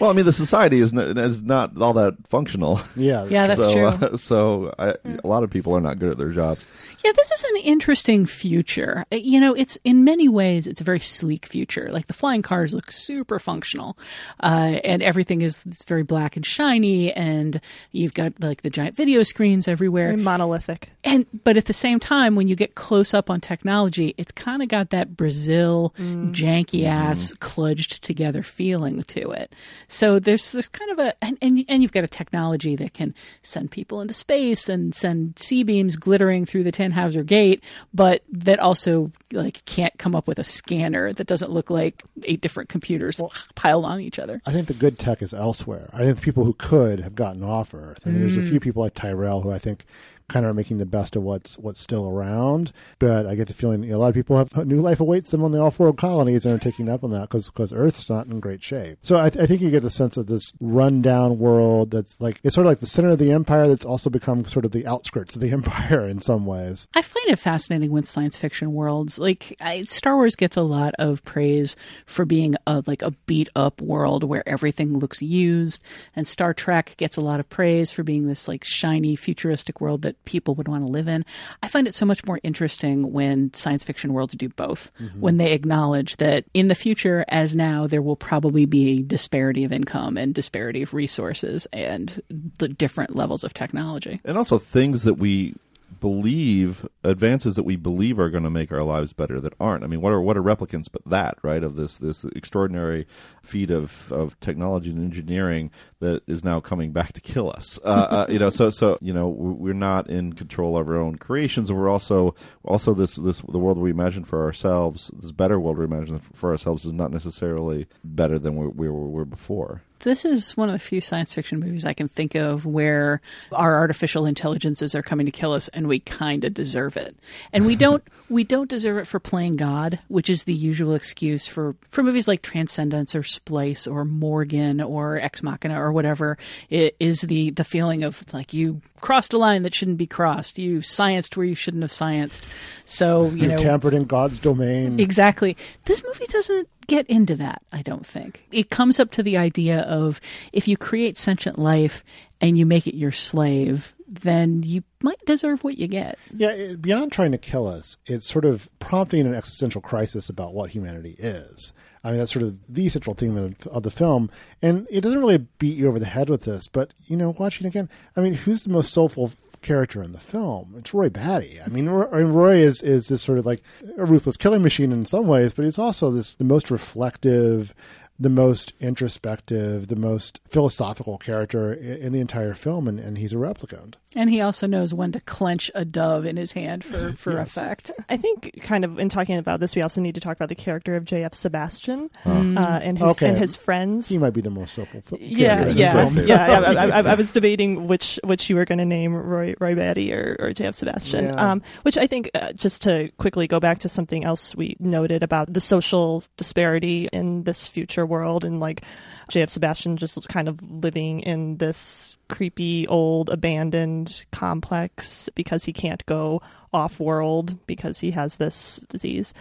[0.00, 2.80] Well, I mean, the society is not, is not all that functional.
[2.96, 3.86] Yeah, Yeah, that's so, true.
[3.86, 6.66] Uh, so I, a lot of people are not good at their jobs.
[7.04, 9.04] Yeah, this is an interesting future.
[9.12, 11.88] Uh, You know, it's in many ways it's a very sleek future.
[11.90, 13.96] Like the flying cars look super functional,
[14.42, 17.60] uh, and everything is it's very black and shiny, and
[17.92, 20.08] you've got like the giant video screens everywhere.
[20.10, 20.90] Very monolithic.
[21.02, 24.60] And but at the same time, when you get close up on technology, it's kind
[24.62, 26.32] of got that Brazil Mm.
[26.32, 29.54] janky ass kludged together feeling to it.
[29.88, 33.14] So there's this kind of a and, and and you've got a technology that can
[33.42, 37.62] send people into space and send C-beams glittering through the Tannhauser Gate,
[37.94, 42.40] but that also like can't come up with a scanner that doesn't look like eight
[42.40, 43.20] different computers
[43.54, 44.40] piled on each other.
[44.46, 45.88] I think the good tech is elsewhere.
[45.92, 48.00] I think people who could have gotten off Earth.
[48.04, 48.48] I mean, there's a Mm.
[48.48, 49.84] few people like Tyrell who I think
[50.30, 52.72] kind of making the best of what's what's still around.
[52.98, 55.30] But I get the feeling you know, a lot of people have new life awaits
[55.30, 58.40] them on the off-world colonies and are taking up on that because Earth's not in
[58.40, 58.98] great shape.
[59.02, 62.40] So I, th- I think you get the sense of this rundown world that's like
[62.42, 64.86] it's sort of like the center of the empire that's also become sort of the
[64.86, 66.88] outskirts of the empire in some ways.
[66.94, 69.18] I find it fascinating with science fiction worlds.
[69.18, 73.48] Like I, Star Wars gets a lot of praise for being a like a beat
[73.56, 75.82] up world where everything looks used,
[76.14, 80.02] and Star Trek gets a lot of praise for being this like shiny futuristic world
[80.02, 81.24] that people would want to live in.
[81.62, 84.90] I find it so much more interesting when science fiction worlds do both.
[85.00, 85.20] Mm-hmm.
[85.20, 89.72] When they acknowledge that in the future, as now, there will probably be disparity of
[89.72, 92.20] income and disparity of resources and
[92.58, 94.20] the different levels of technology.
[94.24, 95.54] and also things that we
[96.00, 99.84] believe advances that we believe are going to make our lives better that aren't.
[99.84, 103.06] I mean, what are what are replicants but that right of this this extraordinary
[103.42, 107.78] feat of of technology and engineering that is now coming back to kill us.
[107.84, 111.16] Uh, uh, you know, so so you know we're not in control of our own
[111.16, 112.34] creations, and we're also
[112.64, 116.50] also this this the world we imagine for ourselves, this better world we imagine for
[116.50, 119.82] ourselves is not necessarily better than we, we were before.
[120.00, 123.20] This is one of the few science fiction movies I can think of where
[123.52, 127.14] our artificial intelligences are coming to kill us and we kind of deserve it.
[127.52, 131.46] And we don't we don't deserve it for playing God, which is the usual excuse
[131.48, 136.38] for for movies like Transcendence or Splice or Morgan or Ex Machina or whatever.
[136.70, 140.58] It is the the feeling of like you crossed a line that shouldn't be crossed.
[140.58, 142.42] You scienced where you shouldn't have scienced.
[142.84, 145.00] So, you You know, tampered in God's domain.
[145.00, 145.56] Exactly.
[145.86, 148.46] This movie doesn't get into that, I don't think.
[148.52, 150.20] It comes up to the idea of
[150.52, 152.04] if you create sentient life
[152.40, 156.18] and you make it your slave, then you might deserve what you get.
[156.34, 160.70] Yeah, beyond trying to kill us, it's sort of prompting an existential crisis about what
[160.70, 161.72] humanity is.
[162.02, 164.30] I mean, that's sort of the central theme of, of the film.
[164.62, 167.66] And it doesn't really beat you over the head with this, but, you know, watching
[167.66, 170.74] again, I mean, who's the most soulful character in the film?
[170.78, 171.60] It's Roy Batty.
[171.60, 173.62] I mean, Roy, I mean, Roy is, is this sort of like
[173.98, 177.74] a ruthless killing machine in some ways, but he's also this the most reflective,
[178.20, 183.36] the most introspective, the most philosophical character in the entire film, and, and he's a
[183.36, 183.94] replicant.
[184.16, 187.56] And he also knows when to clench a dove in his hand for, for Yes.
[187.56, 187.92] effect.
[188.08, 190.54] I think, kind of, in talking about this, we also need to talk about the
[190.56, 191.32] character of J.F.
[191.32, 192.30] Sebastian Oh.
[192.56, 193.28] uh, and his Okay.
[193.30, 194.08] and his friends.
[194.08, 195.20] He might be the most self-fulfilled.
[195.22, 196.26] Yeah, character in yeah, film.
[196.26, 196.46] yeah.
[196.46, 199.74] I, I, I, I was debating which which you were going to name Roy Roy
[199.74, 200.74] Batty or, or J.F.
[200.74, 201.26] Sebastian.
[201.26, 201.50] Yeah.
[201.52, 205.22] Um, which I think, uh, just to quickly go back to something else we noted
[205.22, 208.82] about the social disparity in this future world, and like
[209.30, 209.48] J.F.
[209.48, 216.42] Sebastian just kind of living in this creepy old abandoned complex because he can't go
[216.72, 219.32] off world because he has this disease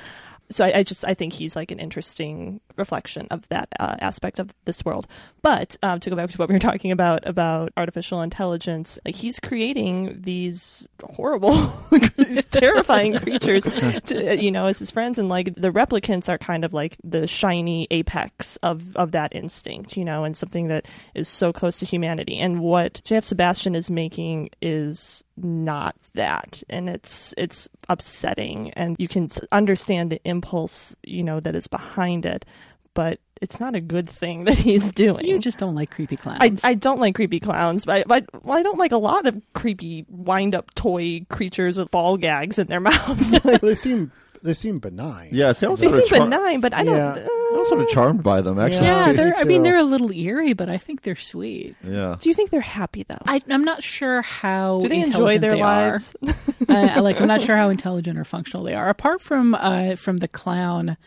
[0.52, 4.40] so I, I just I think he's like an interesting reflection of that uh, aspect
[4.40, 5.08] of this world.
[5.42, 9.16] But um, to go back to what we were talking about about artificial intelligence, like
[9.16, 11.56] he's creating these horrible,
[12.18, 13.64] these terrifying creatures,
[14.06, 16.98] to, uh, you know, as his friends, and like the replicants are kind of like
[17.04, 21.80] the shiny apex of of that instinct, you know, and something that is so close
[21.80, 22.38] to humanity.
[22.38, 23.24] And what J.F.
[23.24, 26.64] Sebastian is making is not that.
[26.70, 32.26] And it's it's upsetting and you can understand the impulse you know that is behind
[32.26, 32.46] it
[32.94, 35.26] but it's not a good thing that he's doing.
[35.26, 36.64] You just don't like creepy clowns.
[36.64, 39.42] I, I don't like creepy clowns but, but well, I don't like a lot of
[39.54, 43.32] creepy wind up toy creatures with ball gags in their mouths.
[43.42, 44.12] They seem
[44.44, 45.30] they seem benign.
[45.32, 47.14] Yeah, see, I was they sort seem char- benign but I don't Yeah.
[47.28, 48.86] I was sort of charmed by them, actually.
[48.86, 51.76] yeah, they're, I mean, they're a little eerie, but I think they're sweet.
[51.84, 52.16] Yeah.
[52.20, 55.52] do you think they're happy though I, I'm not sure how do they enjoy their
[55.56, 56.16] they lives
[56.70, 58.90] uh, like I'm not sure how intelligent or functional they are.
[58.90, 60.98] Apart from uh, from the clown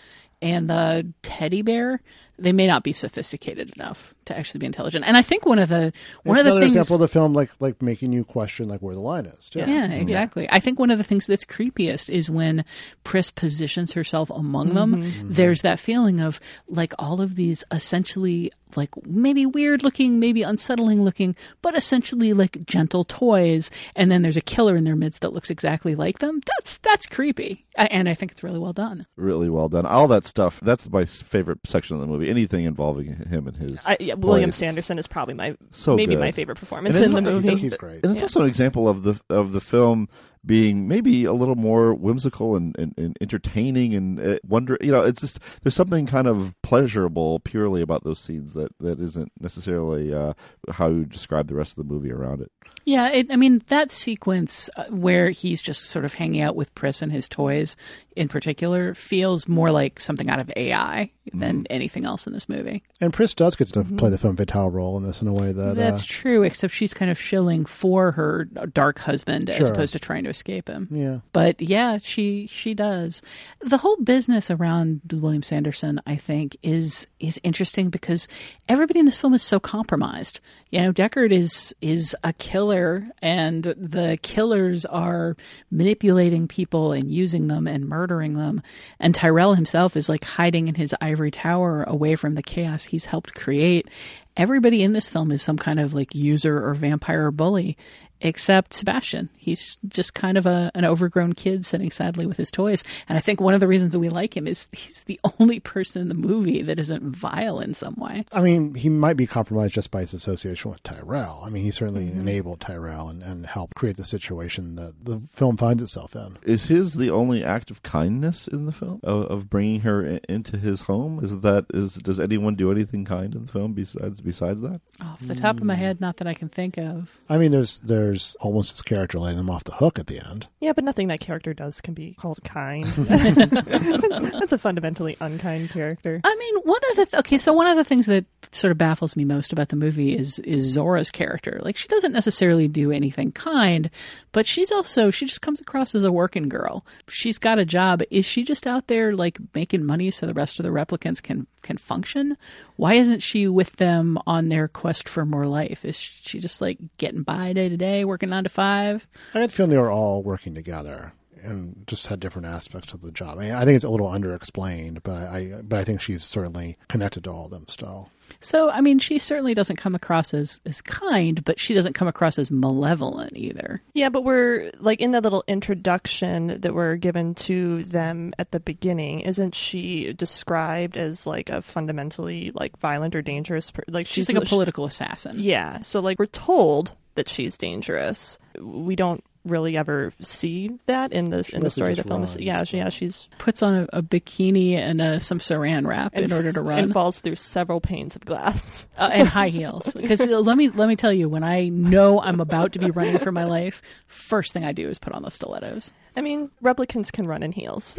[0.41, 2.01] and the teddy bear,
[2.39, 5.05] they may not be sophisticated enough to actually be intelligent.
[5.07, 7.09] And I think one of the one it's of the another things example of the
[7.09, 9.51] film, like like making you question like where the line is.
[9.51, 9.61] too.
[9.61, 10.49] Yeah, exactly.
[10.51, 12.65] I think one of the things that's creepiest is when
[13.05, 14.93] Pris positions herself among them.
[14.93, 15.03] Mm-hmm.
[15.03, 15.29] Mm-hmm.
[15.33, 21.03] There's that feeling of like all of these essentially like maybe weird looking, maybe unsettling
[21.03, 23.71] looking, but essentially like gentle toys.
[23.97, 26.41] And then there's a killer in their midst that looks exactly like them.
[26.47, 29.07] That's that's creepy, and I think it's really well done.
[29.17, 29.87] Really well done.
[29.87, 30.61] All that stuff.
[30.61, 32.31] That's my favorite section of the movie.
[32.31, 33.83] Anything involving him and his.
[33.87, 34.57] I, yeah, William plays.
[34.57, 36.21] Sanderson is probably my So maybe good.
[36.21, 37.57] my favorite performance in the movie.
[37.57, 38.05] He's great.
[38.05, 40.09] And it's also an example of the of the film
[40.45, 44.77] being maybe a little more whimsical and, and, and entertaining and uh, wonder.
[44.81, 48.99] You know, it's just there's something kind of pleasurable purely about those scenes that that
[49.01, 50.33] isn't necessarily uh,
[50.71, 52.51] how you describe the rest of the movie around it.
[52.85, 56.75] Yeah, it, I mean that sequence uh, where he's just sort of hanging out with
[56.75, 57.77] Pris and his toys,
[58.17, 62.83] in particular, feels more like something out of AI than anything else in this movie.
[63.01, 65.53] And Pris does get to play the femme fatale role in this in a way
[65.53, 69.93] that That's uh, true, except she's kind of shilling for her dark husband as opposed
[69.93, 70.89] to trying to escape him.
[70.91, 71.19] yeah.
[71.33, 73.23] But yeah, she she does.
[73.61, 78.27] The whole business around William Sanderson, I think, is is interesting because
[78.69, 80.41] everybody in this film is so compromised.
[80.71, 85.37] You know, Deckard is is a killer, and the killers are
[85.71, 88.63] manipulating people and using them and murdering them.
[88.99, 93.07] And Tyrell himself is like hiding in his ivory tower away from the chaos he's
[93.07, 93.89] helped create.
[94.37, 97.77] Everybody in this film is some kind of like user or vampire or bully
[98.23, 99.29] except Sebastian.
[99.37, 102.85] He's just kind of a, an overgrown kid sitting sadly with his toys.
[103.09, 105.61] And I think one of the reasons that we like him is he's the only
[105.61, 108.25] person in the movie that isn't vile in some way.
[108.33, 111.43] I mean, he might be compromised just by his association with Tyrell.
[111.45, 112.21] I mean, he certainly Mm-hmm.
[112.21, 116.39] enabled Tyrell and, and helped create the situation that the film finds itself in.
[116.45, 120.21] Is his the only act of kindness in the film of, of bringing her i-
[120.33, 121.23] into his home?
[121.25, 124.81] Is that is does anyone do anything kind in the film besides besides that?
[125.01, 127.21] Off the top of my head, not that I can think of.
[127.29, 127.81] I mean, there's
[128.13, 130.47] there's almost his character letting them off the hook at the end.
[130.61, 132.85] Yeah, but nothing that character does can be called kind.
[132.93, 136.21] That's a fundamentally unkind character.
[136.23, 138.77] I mean, one of the th- okay, so one of the things that sort of
[138.77, 141.59] baffles me most about the movie is is Zhora's character.
[141.63, 143.89] Like, she doesn't necessarily do anything kind,
[144.33, 146.85] but she's also she just comes across as a working girl.
[147.09, 148.03] She's got a job.
[148.11, 151.47] Is she just out there like making money so the rest of the replicants can
[151.63, 152.37] can function?
[152.77, 155.85] Why isn't she with them on their quest for more life?
[155.85, 159.09] Is she just like getting by day to day, working nine to five?
[159.35, 163.01] I had the feeling they were all working together and just had different aspects of
[163.01, 163.39] the job.
[163.39, 166.25] I, mean, I think it's a little underexplained, but I, I but I think she's
[166.25, 168.11] certainly connected to all of them still.
[168.41, 172.09] So, I mean, she certainly doesn't come across as, as kind, but she doesn't come
[172.09, 173.83] across as malevolent either.
[173.95, 178.61] Yeah, but we're like in that little introduction that we're given to them at the
[178.61, 179.21] beginning.
[179.21, 183.71] Isn't she described as like a fundamentally like violent or dangerous?
[183.71, 185.37] Per- like She's like a political assassin.
[185.39, 188.39] Yeah, so like we're told that she's dangerous.
[188.59, 192.21] We don't really ever see that in the in the story of the film.
[192.21, 196.15] runs, yeah, she, yeah, she's Puts on a, a bikini and uh, some saran wrap
[196.15, 196.79] in order to run.
[196.79, 199.95] and falls through several panes of glass uh, and high heels.
[200.03, 203.19] Because let me let me tell you, when I know I'm about to be running
[203.19, 205.93] for my life, first thing I do is put on the stilettos.
[206.17, 207.99] I mean, replicants can run in heels.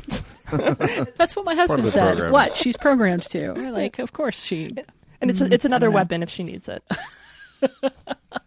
[0.51, 2.13] That's what my husband said.
[2.15, 2.31] program.
[2.31, 3.53] What she's programmed to.
[3.53, 4.71] We're Like, of course she.
[5.21, 6.83] and it's it's another weapon if she needs it.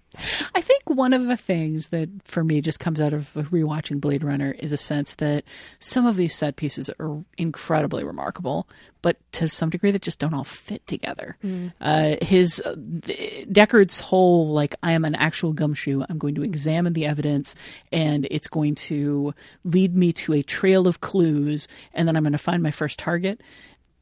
[0.55, 4.25] I think one of the things that for me just comes out of rewatching Blade
[4.25, 5.45] Runner is a sense that
[5.79, 8.69] some of these set pieces are incredibly remarkable,
[9.03, 11.37] but to some degree that just don't all fit together.
[11.45, 11.73] Mm.
[11.81, 16.03] Uh, his uh, Deckard's whole like I am an actual gumshoe.
[16.09, 17.55] I'm going to examine the evidence,
[17.93, 22.33] and it's going to lead me to a trail of clues, and then I'm going
[22.33, 23.41] to find my first target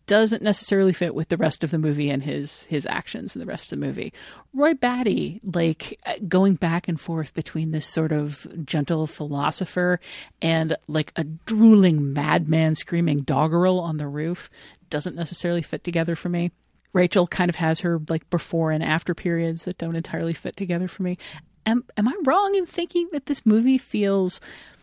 [0.07, 3.47] doesn't necessarily fit with the rest of the movie and his his actions in the
[3.47, 4.13] rest of the movie.
[4.53, 10.01] Roy Batty, like uh, going back and forth between this sort of gentle philosopher
[10.43, 14.51] and like a drooling madman screaming doggerel on the roof,
[14.91, 16.51] doesn't necessarily fit together for me.
[16.93, 20.89] Rachel kind of has her like before and after periods that don't entirely fit together
[20.89, 21.19] for me.
[21.67, 24.41] Am am I wrong in thinking that this movie feels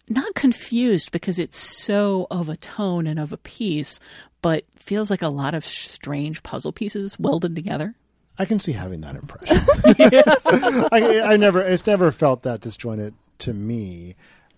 [0.10, 4.00] not confused because it's so of a tone and of a piece,
[4.42, 7.96] but feels like a lot of strange puzzle pieces welded together.
[8.40, 9.58] I can see having that impression.
[10.92, 14.16] I, I never, it's never felt that disjointed to me.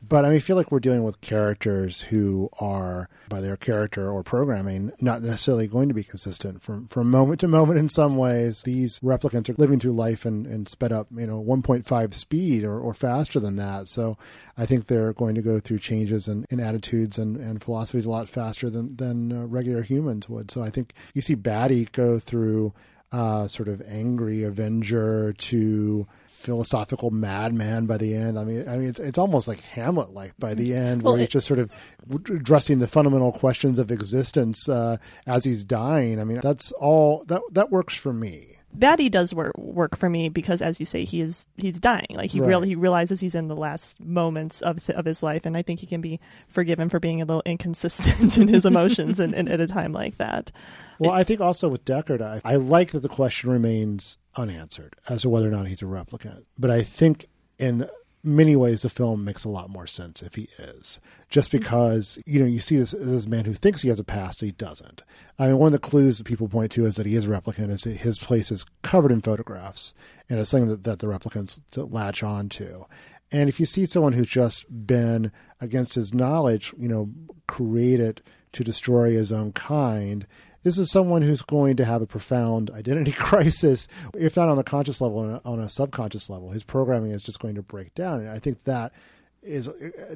[0.07, 4.11] But I mean, I feel like we're dealing with characters who are, by their character
[4.11, 8.17] or programming, not necessarily going to be consistent from, from moment to moment in some
[8.17, 8.63] ways.
[8.63, 12.77] These replicants are living through life and, and sped up, you know, 1.5 speed or,
[12.77, 13.87] or faster than that.
[13.87, 14.17] So
[14.57, 18.11] I think they're going to go through changes in, in attitudes and, and philosophies a
[18.11, 20.51] lot faster than, than uh, regular humans would.
[20.51, 22.73] So I think you see Batty go through
[23.13, 26.07] uh, sort of angry Avenger to
[26.43, 28.37] philosophical madman by the end.
[28.37, 31.19] I mean, I mean, it's it's almost like Hamlet like by the end, where Well,
[31.19, 31.71] he's just sort of
[32.29, 36.19] addressing the fundamental questions of existence uh, as he's dying.
[36.19, 38.57] I mean, that's all that that works for me.
[38.75, 42.07] Batty does work work for me because, as you say, he is he's dying.
[42.09, 42.47] Like he Right.
[42.47, 45.79] really he realizes he's in the last moments of of his life, and I think
[45.79, 49.59] he can be forgiven for being a little inconsistent in his emotions and, and at
[49.59, 50.51] a time like that.
[50.99, 55.23] Well, I think also with Deckard, I, I like that the question remains unanswered as
[55.23, 56.43] to whether or not he's a replicant.
[56.57, 57.27] But I think
[57.59, 57.89] in
[58.23, 60.99] many ways the film makes a lot more sense if he is.
[61.29, 61.57] Just hmm.
[61.57, 64.51] because, you know, you see this, this man who thinks he has a past, he
[64.51, 65.03] doesn't.
[65.37, 67.29] I mean, one of the clues that people point to is that he is a
[67.29, 69.93] replicant, is that his place is covered in photographs,
[70.29, 72.85] and it's something that, that the replicants latch on to.
[73.31, 75.31] And if you see someone who's just been,
[75.63, 77.09] against his knowledge, you know,
[77.47, 78.21] created
[78.51, 80.27] to destroy his own kind,
[80.63, 84.63] this is someone who's going to have a profound identity crisis, if not on a
[84.63, 86.49] conscious level, on a, on a subconscious level.
[86.51, 88.21] His programming is just going to break down.
[88.21, 88.93] And I think that
[89.41, 89.69] is,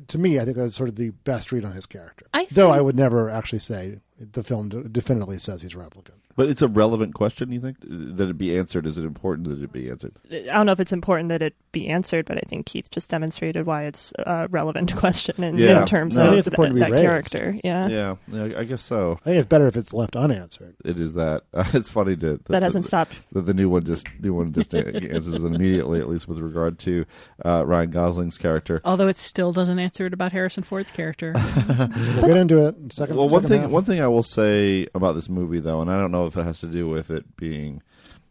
[0.07, 2.27] to me, I think that's sort of the best read on his character.
[2.33, 6.11] I Though I would never actually say the film de- definitively says he's a replicant.
[6.37, 7.77] But it's a relevant question, you think?
[7.81, 8.85] That it be answered?
[8.85, 10.13] Is it important that it be answered?
[10.31, 13.09] I don't know if it's important that it be answered, but I think Keith just
[13.09, 15.81] demonstrated why it's a relevant question in, Yeah.
[15.81, 17.03] in terms No, I of think it's th- to be that raised.
[17.03, 17.57] character.
[17.63, 17.87] Yeah.
[17.87, 19.13] Yeah, yeah, I guess so.
[19.21, 20.75] I think it's better if it's left unanswered.
[20.85, 21.41] It is that.
[21.73, 23.13] it's funny to That hasn't stopped.
[23.33, 26.77] That the new one just new one just answers it immediately, at least with regard
[26.79, 27.05] to
[27.43, 28.79] uh, Ryan Gosling's character.
[28.85, 31.33] Although it still doesn't answer it about Harrison Ford's character.
[31.35, 32.75] We'll get into it.
[32.77, 33.71] in Second, well, one second thing half.
[33.71, 36.43] one thing I will say about this movie, though, and I don't know if it
[36.43, 37.81] has to do with it being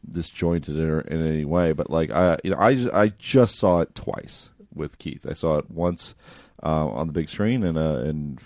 [0.08, 3.80] disjointed in, in any way, but like I, you know, I just, I just saw
[3.80, 5.26] it twice with Keith.
[5.28, 6.14] I saw it once
[6.62, 8.38] uh, on the big screen in a in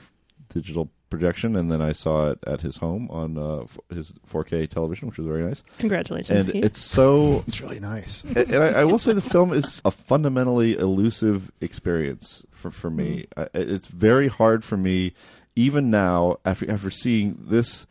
[0.48, 4.68] digital projection, and then I saw it at his home on uh, f- his 4K
[4.70, 5.62] television, which was very nice.
[5.78, 6.64] Congratulations, And Keith.
[6.64, 8.22] it's so It's really nice.
[8.24, 12.90] and and I, I will say the film is a fundamentally elusive experience for for
[12.90, 13.26] me.
[13.36, 15.12] I, it's very hard for me,
[15.56, 17.86] even now, after after seeing this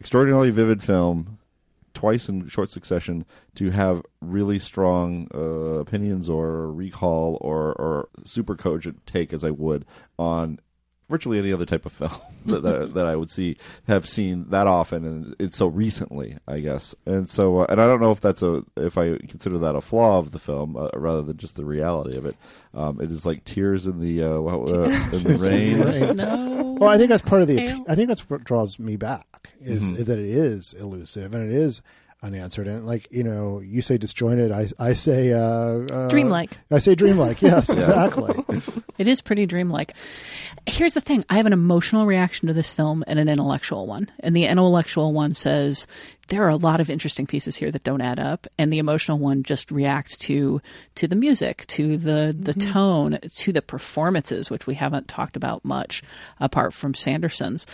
[0.00, 1.38] extraordinarily vivid film
[1.98, 3.24] twice in short succession,
[3.56, 9.50] to have really strong uh, opinions or recall or or super cogent take as I
[9.50, 9.84] would
[10.16, 10.60] on
[11.08, 12.10] virtually any other type of film
[12.46, 13.56] that, that, that I would see
[13.86, 17.86] have seen that often and it's so recently I guess and so uh, and I
[17.86, 20.88] don't know if that's a if I consider that a flaw of the film uh,
[20.94, 22.36] rather than just the reality of it
[22.74, 24.82] um, it is like tears in the uh, what, uh,
[25.12, 26.76] in the rain Snow.
[26.78, 27.58] Well, I think that's part of the.
[27.88, 30.04] I think that's what draws me back is Mhm.
[30.04, 31.82] that it is elusive and it is
[32.22, 32.66] unanswered.
[32.66, 34.50] And like you know, you say disjointed.
[34.52, 36.58] I I say uh, uh, Dreamlike.
[36.70, 37.42] I say dreamlike.
[37.42, 38.34] Yes, exactly.
[38.98, 39.94] It is pretty dreamlike.
[40.66, 44.10] Here's the thing I have an emotional reaction to this film and an intellectual one.
[44.20, 45.86] And the intellectual one says,
[46.28, 49.18] there are a lot of interesting pieces here that don't add up, and the emotional
[49.18, 50.60] one just reacts to
[50.94, 52.72] to the music, to the the Mm-hmm.
[52.72, 56.02] tone, to the performances, which we haven't talked about much
[56.40, 57.66] apart from Sanderson's.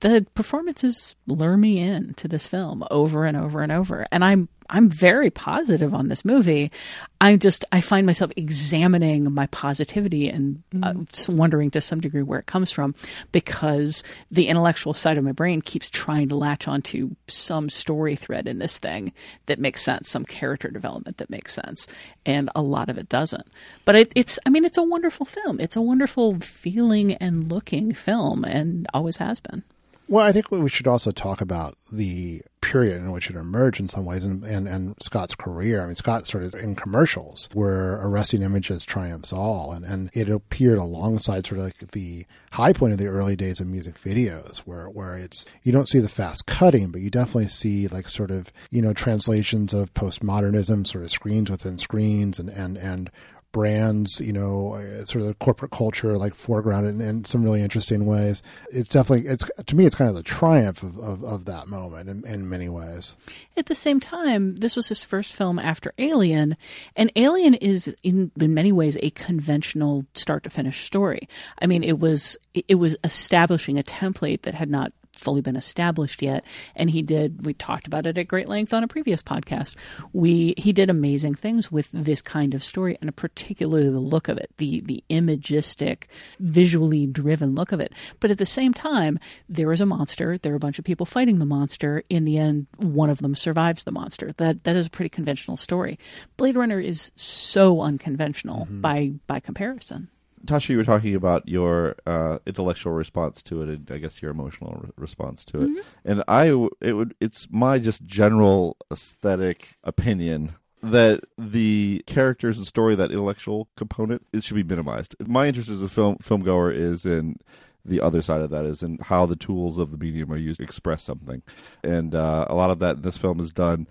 [0.00, 4.48] The performances lure me in to this film over and over and over, and I'm
[4.72, 6.72] I'm very positive on this movie.
[7.20, 10.94] I just I find myself examining my positivity and uh,
[11.28, 12.94] wondering to some degree where it comes from
[13.32, 18.48] because the intellectual side of my brain keeps trying to latch onto some story thread
[18.48, 19.12] in this thing
[19.44, 21.86] that makes sense, some character development that makes sense,
[22.24, 23.46] and a lot of it doesn't.
[23.84, 25.60] But it, it's I mean it's a wonderful film.
[25.60, 29.64] It's a wonderful feeling and looking film, and always has been.
[30.08, 32.42] Well, I think we should also talk about the
[32.72, 35.82] period in which it emerged in some ways and, and, and Scott's career.
[35.82, 40.78] I mean, Scott started in commercials where Arresting Images triumphs all, and, and it appeared
[40.78, 44.88] alongside sort of like the high point of the early days of music videos where,
[44.88, 48.50] where it's, you don't see the fast cutting, but you definitely see like sort of,
[48.70, 53.10] you know, translations of postmodernism, sort of screens within screens and, and, and
[53.52, 58.06] brands, you know, uh, sort of corporate culture like foreground in, in some really interesting
[58.06, 58.42] ways.
[58.70, 62.08] It's definitely it's to me it's kind of the triumph of, of, of that moment
[62.08, 63.14] in, in many ways.
[63.56, 66.56] At the same time, this was his first film after Alien,
[66.96, 71.28] and Alien is in in many ways a conventional start to finish story.
[71.60, 74.92] I mean, it was it was establishing a template that had not
[75.22, 76.44] fully been established yet.
[76.74, 79.76] And he did we talked about it at great length on a previous podcast.
[80.12, 84.38] We he did amazing things with this kind of story and particularly the look of
[84.38, 86.08] it the the imagistic
[86.40, 87.92] visually driven look of it.
[88.20, 89.18] But at the same time
[89.48, 90.38] there is a monster.
[90.38, 92.02] There are a bunch of people fighting the monster.
[92.08, 94.32] In the end one of them survives the monster.
[94.36, 95.98] That that is a pretty conventional story.
[96.36, 98.80] Blade runner is so unconventional mm-hmm.
[98.80, 100.08] by by comparison
[100.46, 104.30] Tasha, you were talking about your uh, intellectual response to it, and I guess your
[104.30, 105.84] emotional re- response to it.
[106.04, 106.46] And I,
[106.80, 113.68] it would, it's my just general aesthetic opinion that the characters and story, that intellectual
[113.76, 115.14] component, it should be minimized.
[115.26, 117.36] My interest as a film film goer is in
[117.84, 120.58] the other side of that is in how the tools of the medium are used
[120.58, 121.42] to express something,
[121.82, 123.86] and uh, a lot of that in this film is done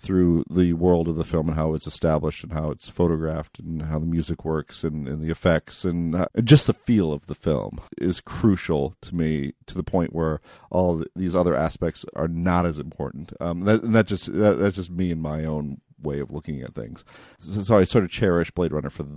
[0.00, 3.82] through the world of the film and how it's established and how it's photographed and
[3.82, 7.34] how the music works and, and the effects and uh, just the feel of the
[7.34, 10.40] film is crucial to me to the point where
[10.70, 13.32] all these other aspects are not as important.
[13.40, 16.62] Um, that, and that just that, that's just me and my own way of looking
[16.62, 17.04] at things.
[17.36, 19.14] So, so I sort of cherish Blade Runner for th-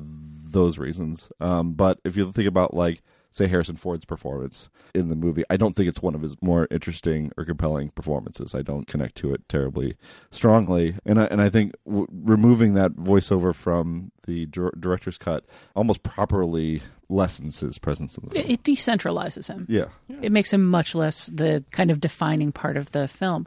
[0.52, 1.32] those reasons.
[1.40, 3.02] Um, but if you think about like
[3.34, 5.44] say Harrison Ford's performance in the movie.
[5.50, 8.54] I don't think it's one of his more interesting or compelling performances.
[8.54, 9.98] I don't connect to it terribly
[10.30, 15.46] strongly, and I, and I think w- removing that voiceover from the dir- director's cut
[15.76, 18.46] almost properly lessens his presence in the film.
[18.50, 19.66] It, decentralizes him.
[19.70, 19.86] Yeah.
[20.22, 23.46] It makes him much less the kind of defining part of the film.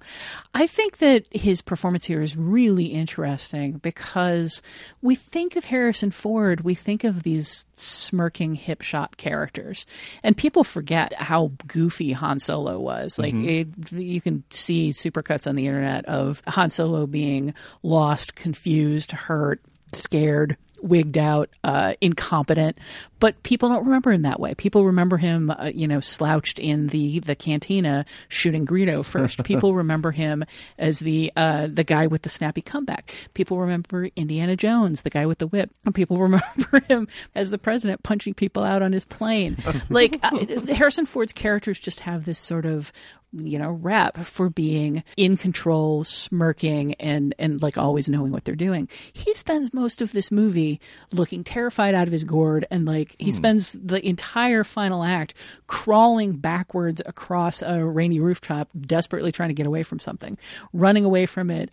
[0.54, 4.62] I think that his performance here is really interesting because
[5.02, 9.86] we think of Harrison Ford, we think of these smirking hip shot characters,
[10.22, 13.18] and people forget how goofy Han Solo was.
[13.18, 13.92] Like, mm-hmm.
[13.92, 19.60] it, you can see supercuts on the internet of Han Solo being lost, confused, hurt,
[19.92, 22.78] scared wigged out, uh, incompetent.
[23.18, 24.54] But people don't remember him that way.
[24.54, 29.42] People remember him, uh, you know, slouched in the the cantina shooting Greedo first.
[29.44, 30.44] people remember him
[30.78, 33.12] as the uh, the guy with the snappy comeback.
[33.34, 35.70] People remember Indiana Jones, the guy with the whip.
[35.94, 39.56] People remember him as the president punching people out on his plane.
[39.88, 42.92] like uh, Harrison Ford's characters just have this sort of
[43.39, 48.55] you know rep for being in control smirking and and like always knowing what they're
[48.55, 48.89] doing.
[49.12, 50.80] He spends most of this movie
[51.12, 53.37] looking terrified out of his gourd and like he hmm.
[53.37, 55.34] spends the entire final act
[55.66, 60.39] crawling backwards across a rainy rooftop desperately trying to get away from something
[60.72, 61.70] running away from it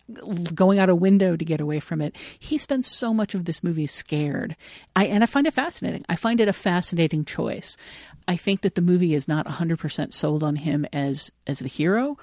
[0.54, 2.16] going out a window to get away from it.
[2.38, 4.56] He spends so much of this movie scared.
[4.96, 6.04] I and i find it fascinating.
[6.08, 7.76] I find it a fascinating choice.
[8.26, 12.16] I think that the movie is not 100% sold on him as as the hero,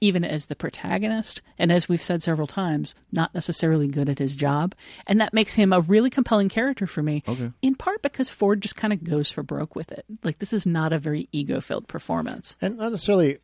[0.00, 4.34] even as the protagonist, and as we've said several times, not necessarily good at his
[4.34, 4.74] job,
[5.06, 7.22] and that makes him a really compelling character for me.
[7.26, 7.50] Okay.
[7.62, 10.04] In part because Ford just kind of goes for broke with it.
[10.22, 12.56] Like this is not a very ego-filled performance.
[12.60, 13.38] and not necessarily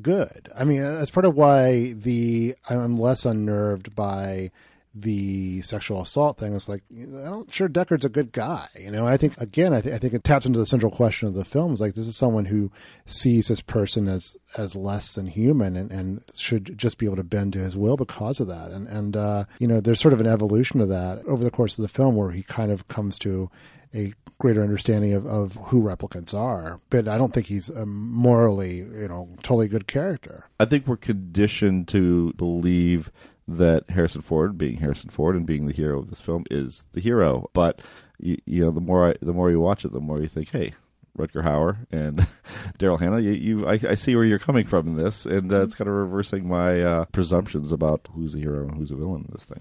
[0.00, 0.48] good.
[0.56, 4.50] I mean, that's part of why the I'm less unnerved by
[4.98, 6.54] the sexual assault thing.
[6.54, 9.06] It's like I'm not sure Deckard's a good guy, you know.
[9.06, 11.44] I think again, I, th- I think it taps into the central question of the
[11.44, 11.74] film.
[11.74, 12.70] Is like this is someone who
[13.04, 17.24] sees this person as as less than human and, and should just be able to
[17.24, 18.70] bend to his will because of that.
[18.70, 21.78] And and uh, you know, there's sort of an evolution of that over the course
[21.78, 23.50] of the film where he kind of comes to
[23.94, 26.80] a greater understanding of, of who replicants are.
[26.90, 30.44] But I don't think he's a morally, you know, totally good character.
[30.60, 33.10] I think we're conditioned to believe
[33.48, 37.00] that Harrison Ford, being Harrison Ford and being the hero of this film, is the
[37.00, 37.48] hero.
[37.52, 37.80] But
[38.18, 40.50] you, you know, the more I, the more you watch it, the more you think,
[40.50, 40.74] hey,
[41.16, 42.26] Rutger Hauer and
[42.78, 45.62] Daryl Hannah, you, you I, I, see where you're coming from in this, and uh,
[45.62, 49.24] it's kind of reversing my uh, presumptions about who's the hero and who's the villain
[49.26, 49.60] in this thing.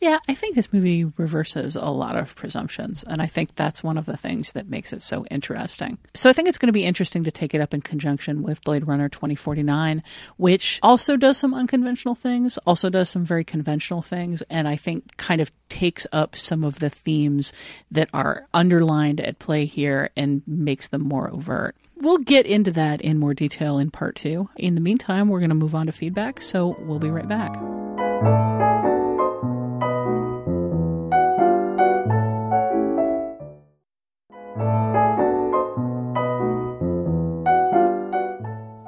[0.00, 3.96] Yeah, I think this movie reverses a lot of presumptions, and I think that's one
[3.96, 5.96] of the things that makes it so interesting.
[6.14, 8.62] So I think it's going to be interesting to take it up in conjunction with
[8.62, 10.02] Blade Runner 2049,
[10.36, 15.16] which also does some unconventional things, also does some very conventional things, and I think
[15.16, 17.54] kind of takes up some of the themes
[17.90, 21.74] that are underlined at play here and makes them more overt.
[21.96, 24.50] We'll get into that in more detail in part two.
[24.56, 27.56] In the meantime, we're going to move on to feedback, so we'll be right back.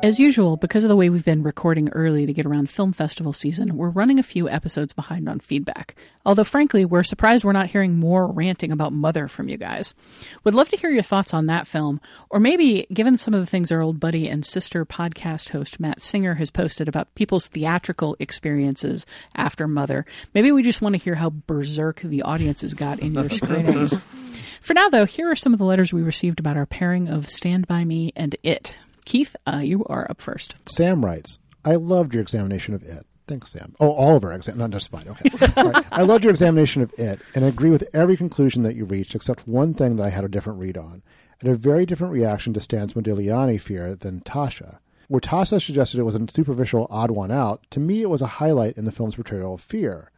[0.01, 3.33] As usual, because of the way we've been recording early to get around film festival
[3.33, 5.97] season, we're running a few episodes behind on feedback.
[6.25, 9.97] Although, frankly, we're surprised we're not hearing more ranting about Mother from you guys.
[10.45, 13.47] Would love to hear your thoughts on that film, or maybe, given some of the
[13.47, 18.15] things our old buddy and sister podcast host Matt Singer has posted about people's theatrical
[18.21, 23.15] experiences after Mother, maybe we just want to hear how berserk the audiences got in
[23.15, 23.99] your screenings.
[24.61, 27.29] For now, though, here are some of the letters we received about our pairing of
[27.29, 28.77] Stand By Me and It.
[29.09, 30.57] Keith, uh, you are up first.
[30.67, 33.07] Sam writes, I loved your examination of it.
[33.27, 33.75] Thanks, Sam.
[33.81, 35.07] Oh, all of our exam, not just mine.
[35.09, 35.31] Okay.
[35.63, 35.83] right.
[35.91, 39.15] I loved your examination of it, and I agree with every conclusion that you reached,
[39.15, 41.03] except one thing that I had a different read on.
[41.41, 44.77] and a very different reaction to Stan's Modigliani fear than Tasha.
[45.09, 48.27] Where Tasha suggested it was a superficial odd one out, to me it was a
[48.27, 50.11] highlight in the film's portrayal of fear.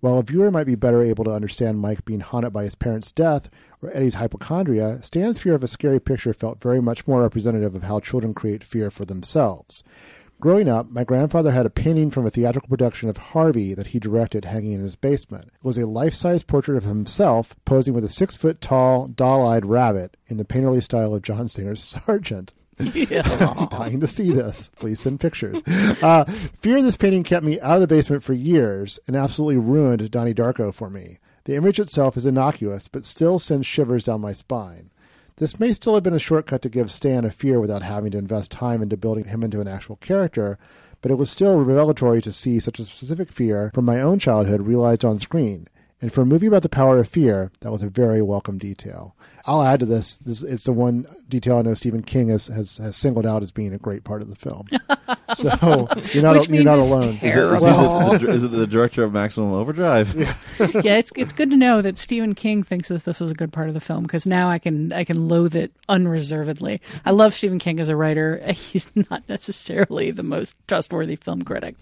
[0.00, 3.12] While a viewer might be better able to understand Mike being haunted by his parents'
[3.12, 3.48] death
[3.80, 7.84] or Eddie's hypochondria, Stan's fear of a scary picture felt very much more representative of
[7.84, 9.82] how children create fear for themselves.
[10.38, 13.98] Growing up, my grandfather had a painting from a theatrical production of Harvey that he
[13.98, 15.46] directed hanging in his basement.
[15.46, 19.46] It was a life size portrait of himself posing with a six foot tall, doll
[19.46, 22.52] eyed rabbit in the painterly style of John Singer's Sargent.
[22.94, 23.54] Yeah.
[23.56, 24.68] I'm dying to see this.
[24.76, 25.62] Please send pictures.
[26.02, 26.24] Uh,
[26.60, 30.10] fear of this painting kept me out of the basement for years and absolutely ruined
[30.10, 31.18] Donnie Darko for me.
[31.44, 34.90] The image itself is innocuous, but still sends shivers down my spine.
[35.36, 38.18] This may still have been a shortcut to give Stan a fear without having to
[38.18, 40.58] invest time into building him into an actual character,
[41.02, 44.62] but it was still revelatory to see such a specific fear from my own childhood
[44.62, 45.68] realized on screen.
[46.00, 49.14] And for a movie about the power of fear, that was a very welcome detail.
[49.46, 52.78] I'll add to this, this it's the one detail I know Stephen King has, has,
[52.78, 54.66] has singled out as being a great part of the film.
[55.34, 57.18] so you're not, you're not alone.
[57.22, 60.14] Is it, is, well, it the, is it the director of Maximum Overdrive?
[60.14, 60.34] Yeah.
[60.82, 63.52] yeah, it's it's good to know that Stephen King thinks that this was a good
[63.52, 66.80] part of the film because now I can I can loathe it unreservedly.
[67.04, 68.40] I love Stephen King as a writer.
[68.52, 71.76] He's not necessarily the most trustworthy film critic.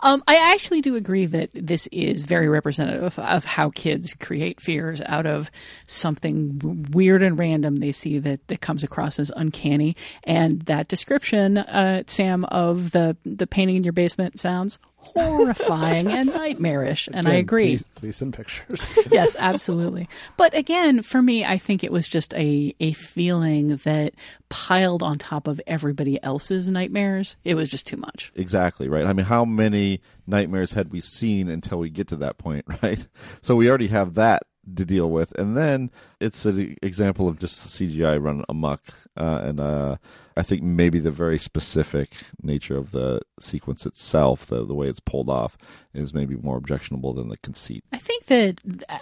[0.00, 5.00] Um, I actually do agree that this is very representative of how kids create fears
[5.06, 5.50] out of
[5.86, 9.96] something weird and random they see that, that comes across as uncanny.
[10.24, 16.28] And that description, uh, Sam, of the, the painting in your basement sounds horrifying and
[16.34, 17.06] nightmarish.
[17.06, 17.78] And again, I agree.
[17.78, 18.98] Please, please send pictures.
[19.10, 20.10] yes, absolutely.
[20.36, 24.12] But again, for me, I think it was just a, a feeling that
[24.50, 27.36] piled on top of everybody else's nightmares.
[27.44, 28.30] It was just too much.
[28.34, 29.06] Exactly, right?
[29.06, 33.06] I mean, how many nightmares had we seen until we get to that point, right?
[33.40, 34.42] So we already have that
[34.76, 35.36] to deal with.
[35.38, 35.90] And then
[36.20, 38.82] it's an example of just CGI run amok.
[39.16, 39.96] Uh, and uh,
[40.36, 45.00] I think maybe the very specific nature of the sequence itself, the, the way it's
[45.00, 45.56] pulled off,
[45.94, 47.84] is maybe more objectionable than the conceit.
[47.92, 48.60] I think that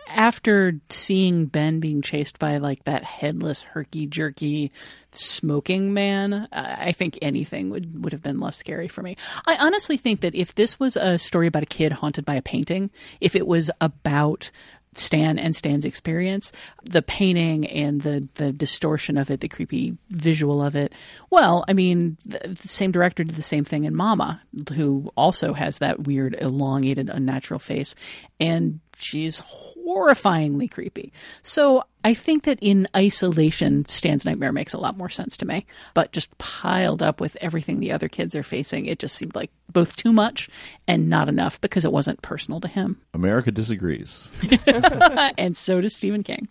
[0.08, 4.72] after seeing Ben being chased by like that headless, herky jerky,
[5.10, 9.16] smoking man, I think anything would, would have been less scary for me.
[9.46, 12.42] I honestly think that if this was a story about a kid haunted by a
[12.42, 12.90] painting,
[13.20, 14.50] if it was about
[14.98, 20.62] Stan and Stan's experience, the painting and the the distortion of it, the creepy visual
[20.62, 20.92] of it.
[21.30, 24.42] Well, I mean, the, the, same director did the same thing in Mama,
[24.74, 27.94] who also has that weird, elongated, unnatural face,
[28.40, 29.42] and she's
[29.88, 31.12] horrifyingly creepy.
[31.42, 35.66] So I think that in isolation, Stan's Nightmare makes a lot more sense to me.
[35.94, 39.50] But just piled up with everything the other kids are facing, it just seemed like
[39.72, 40.48] both too much
[40.86, 43.00] and not enough because it wasn't personal to him.
[43.14, 44.30] America disagrees.
[45.38, 46.48] and so does Stephen King.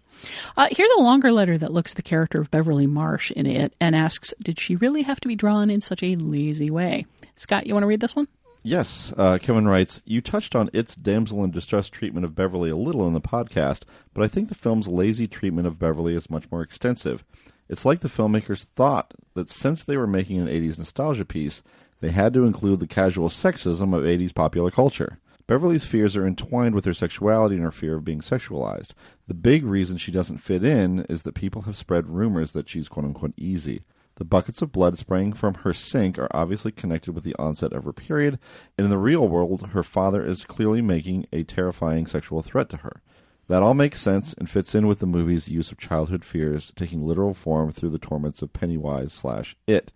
[0.57, 3.73] Uh, here's a longer letter that looks at the character of Beverly Marsh in it
[3.79, 7.05] and asks Did she really have to be drawn in such a lazy way?
[7.35, 8.27] Scott, you want to read this one?
[8.64, 12.76] Yes, uh, Kevin writes, You touched on its damsel in distress treatment of Beverly a
[12.76, 13.84] little in the podcast,
[14.14, 17.24] but I think the film's lazy treatment of Beverly is much more extensive.
[17.70, 21.62] It's like the filmmakers thought that since they were making an 80s nostalgia piece,
[21.99, 25.20] they had to include the casual sexism of 80s popular culture.
[25.47, 28.89] Beverly's fears are entwined with her sexuality and her fear of being sexualized.
[29.28, 32.89] The big reason she doesn't fit in is that people have spread rumors that she's
[32.89, 33.84] quote unquote easy.
[34.18, 37.84] The buckets of blood spraying from her sink are obviously connected with the onset of
[37.84, 38.39] her period,
[38.76, 42.78] and in the real world, her father is clearly making a terrifying sexual threat to
[42.78, 43.03] her.
[43.47, 47.05] That all makes sense and fits in with the movie's use of childhood fears taking
[47.05, 49.91] literal form through the torments of Pennywise slash It.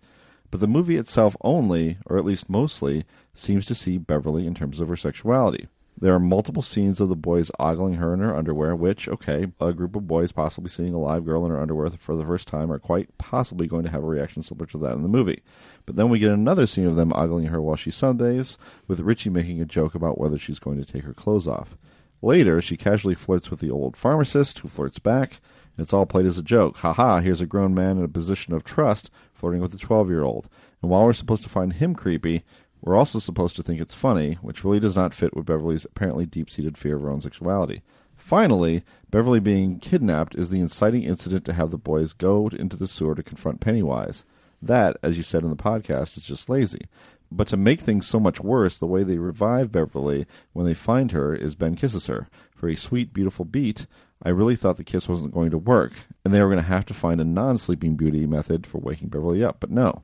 [0.52, 3.04] But the movie itself only, or at least mostly,
[3.34, 5.66] seems to see Beverly in terms of her sexuality.
[6.02, 9.72] There are multiple scenes of the boys ogling her in her underwear, which, okay, a
[9.72, 12.72] group of boys possibly seeing a live girl in her underwear for the first time
[12.72, 15.44] are quite possibly going to have a reaction similar to that in the movie.
[15.86, 18.56] But then we get another scene of them ogling her while she sunbathes,
[18.88, 21.76] with Richie making a joke about whether she's going to take her clothes off.
[22.20, 25.40] Later, she casually flirts with the old pharmacist, who flirts back,
[25.76, 26.78] and it's all played as a joke.
[26.78, 30.10] Ha ha, here's a grown man in a position of trust flirting with a 12
[30.10, 30.48] year old.
[30.82, 32.42] And while we're supposed to find him creepy,
[32.82, 36.26] we're also supposed to think it's funny, which really does not fit with Beverly's apparently
[36.26, 37.82] deep seated fear of her own sexuality.
[38.16, 42.88] Finally, Beverly being kidnapped is the inciting incident to have the boys go into the
[42.88, 44.24] sewer to confront Pennywise.
[44.60, 46.86] That, as you said in the podcast, is just lazy.
[47.30, 51.12] But to make things so much worse, the way they revive Beverly when they find
[51.12, 52.28] her is Ben kisses her.
[52.54, 53.86] For a sweet, beautiful beat,
[54.22, 55.92] I really thought the kiss wasn't going to work,
[56.24, 59.08] and they were going to have to find a non sleeping beauty method for waking
[59.08, 59.58] Beverly up.
[59.60, 60.02] But no.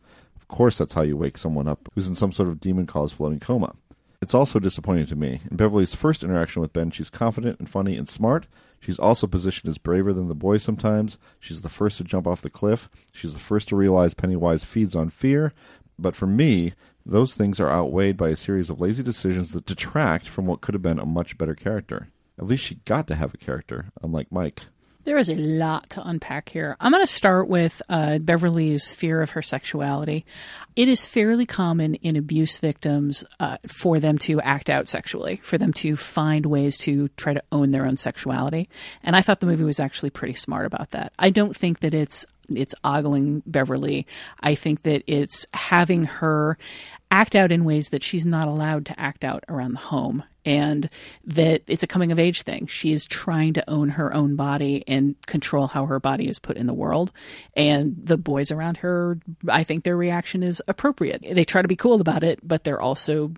[0.48, 3.38] Course, that's how you wake someone up who's in some sort of demon caused floating
[3.38, 3.74] coma.
[4.20, 5.40] It's also disappointing to me.
[5.48, 8.46] In Beverly's first interaction with Ben, she's confident and funny and smart.
[8.80, 11.18] She's also positioned as braver than the boys sometimes.
[11.38, 12.88] She's the first to jump off the cliff.
[13.12, 15.52] She's the first to realize Pennywise feeds on fear.
[15.98, 16.74] But for me,
[17.06, 20.74] those things are outweighed by a series of lazy decisions that detract from what could
[20.74, 22.08] have been a much better character.
[22.38, 24.62] At least she got to have a character, unlike Mike.
[25.04, 26.76] There is a lot to unpack here.
[26.80, 30.26] I'm going to start with uh, Beverly's fear of her sexuality.
[30.76, 35.56] It is fairly common in abuse victims uh, for them to act out sexually, for
[35.56, 38.68] them to find ways to try to own their own sexuality.
[39.02, 41.12] And I thought the movie was actually pretty smart about that.
[41.18, 44.06] I don't think that it's it's ogling Beverly.
[44.40, 46.58] I think that it's having her
[47.10, 50.88] act out in ways that she's not allowed to act out around the home and
[51.24, 52.66] that it's a coming of age thing.
[52.66, 56.56] She is trying to own her own body and control how her body is put
[56.56, 57.12] in the world.
[57.54, 61.22] And the boys around her, I think their reaction is appropriate.
[61.30, 63.34] They try to be cool about it, but they're also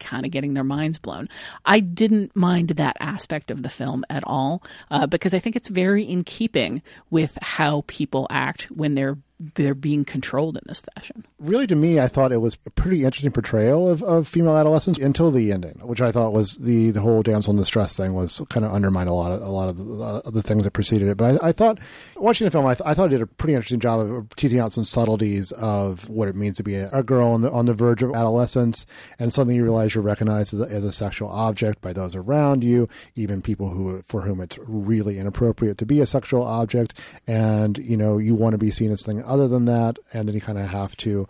[0.00, 1.28] kind of getting their minds blown.
[1.66, 5.68] I didn't mind that aspect of the film at all uh, because I think it's
[5.68, 11.26] very in keeping with how people act when they're they're being controlled in this fashion.
[11.38, 14.96] Really, to me, I thought it was a pretty interesting portrayal of, of female adolescence
[14.96, 18.40] until the ending, which I thought was the, the whole damsel in distress thing was
[18.48, 21.08] kind of undermined a lot of a lot of the, uh, the things that preceded
[21.08, 21.16] it.
[21.16, 21.78] But I, I thought
[22.16, 24.60] watching the film, I, th- I, thought it did a pretty interesting job of teasing
[24.60, 27.66] out some subtleties of what it means to be a, a girl on the on
[27.66, 28.86] the verge of adolescence,
[29.18, 32.62] and something you realize you're recognized as a, as a sexual object by those around
[32.62, 36.94] you, even people who for whom it's really inappropriate to be a sexual object,
[37.26, 40.34] and you know you want to be seen as something other than that, and then
[40.34, 41.26] you kind of have to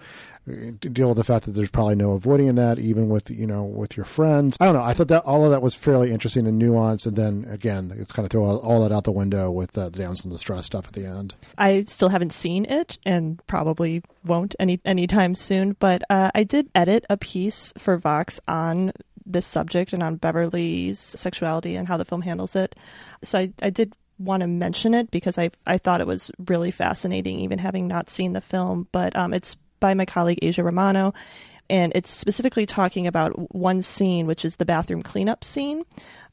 [0.79, 3.97] deal with the fact that there's probably no avoiding that, even with you know with
[3.97, 4.57] your friends.
[4.61, 4.83] I don't know.
[4.83, 8.13] I thought that all of that was fairly interesting and nuanced, and then again, it's
[8.13, 10.93] kind of throw all that out the window with the damsel in distress stuff at
[10.93, 11.35] the end.
[11.57, 15.77] I still haven't seen it, and probably won't any anytime soon.
[15.79, 18.93] But uh, I did edit a piece for Vox on
[19.27, 22.77] this subject and on Beverly's sexuality and how the film handles it.
[23.23, 26.71] So I, I did want to mention it because I I thought it was really
[26.71, 28.89] fascinating, even having not seen the film.
[28.93, 31.13] But um, it's by my colleague Aja Romano,
[31.71, 35.85] and it's specifically talking about one scene, which is the bathroom cleanup scene.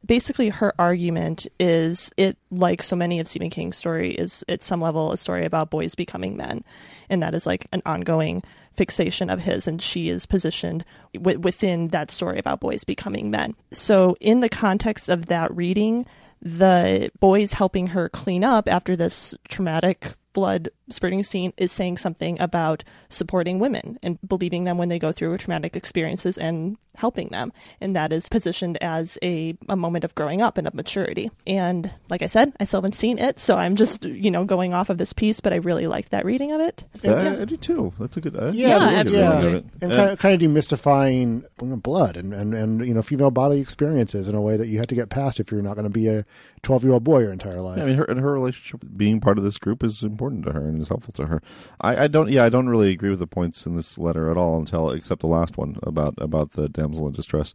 [0.05, 4.81] Basically, her argument is it, like so many of Stephen King's story, is at some
[4.81, 6.63] level a story about boys becoming men,
[7.09, 8.43] and that is like an ongoing
[8.75, 13.55] fixation of his, and she is positioned w- within that story about boys becoming men.
[13.71, 16.05] So, in the context of that reading,
[16.41, 22.39] the boys helping her clean up after this traumatic blood spurting scene is saying something
[22.39, 27.53] about supporting women and believing them when they go through traumatic experiences and helping them.
[27.79, 31.31] And that is positioned as a, a moment of growing up and of maturity.
[31.47, 34.73] And like I said, I still haven't seen it, so I'm just, you know, going
[34.73, 36.83] off of this piece, but I really liked that reading of it.
[37.01, 37.93] Yeah, I do too.
[37.99, 38.35] That's a good.
[38.35, 39.51] Uh, yeah, yeah absolutely.
[39.51, 39.61] Yeah.
[39.81, 41.43] And kind of, kind of demystifying
[41.81, 44.87] blood and, and, and you know female body experiences in a way that you have
[44.87, 46.25] to get past if you're not going to be a
[46.63, 47.77] 12 year old boy your entire life.
[47.77, 50.51] Yeah, I mean, her and her relationship being part of this group is important to
[50.51, 51.41] her, and is helpful to her.
[51.81, 52.29] I, I don't.
[52.29, 55.21] Yeah, I don't really agree with the points in this letter at all until except
[55.21, 57.53] the last one about about the damsel in distress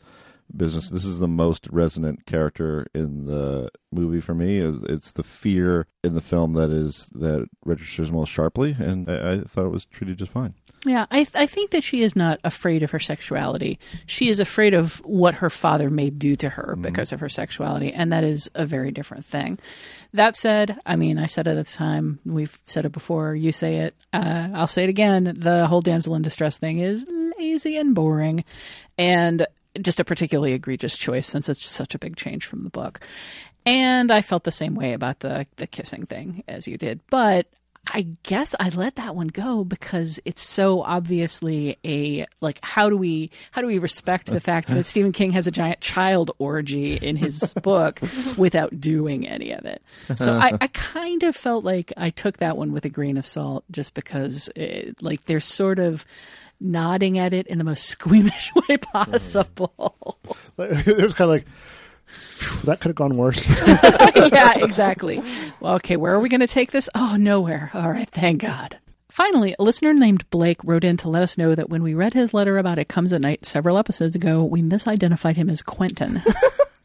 [0.55, 0.91] business.
[0.91, 4.59] This is the most resonant character in the movie for me.
[4.59, 9.41] It's the fear in the film that is that registers most sharply, and I, I
[9.41, 10.55] thought it was treated just fine.
[10.85, 13.81] Yeah, I, th- I think that she is not afraid of her sexuality.
[14.07, 16.83] She is afraid of what her father may do to her mm-hmm.
[16.83, 19.59] because of her sexuality, and that is a very different thing.
[20.13, 22.21] That said, I mean, I said it at the time.
[22.25, 23.35] We've said it before.
[23.35, 23.97] You say it.
[24.13, 25.35] Uh, I'll say it again.
[25.37, 27.05] The whole damsel in distress thing is
[27.39, 28.45] lazy and boring,
[28.97, 29.47] and
[29.83, 33.01] just a particularly egregious choice since it's such a big change from the book.
[33.65, 37.47] And I felt the same way about the the kissing thing as you did, but
[37.89, 42.97] I guess I let that one go because it's so obviously a like how do
[42.97, 46.97] we how do we respect the fact that Stephen King has a giant child orgy
[46.97, 48.01] in his book
[48.37, 49.83] without doing any of it.
[50.17, 53.27] So I, I, kind of felt like I took that one with a grain of
[53.27, 56.05] salt just because it, like they're sort of
[56.61, 58.91] nodding at it in the most squeamish way mm-hmm.
[58.93, 60.19] possible.
[60.59, 61.47] it was kind of like
[62.65, 63.49] that could have gone worse.
[63.67, 65.23] yeah, exactly.
[65.61, 66.89] Well, okay, where are we going to take this?
[66.95, 67.71] Oh, nowhere.
[67.75, 68.79] All right, thank God.
[69.09, 72.13] Finally, a listener named Blake wrote in to let us know that when we read
[72.13, 76.23] his letter about It Comes at Night several episodes ago, we misidentified him as Quentin.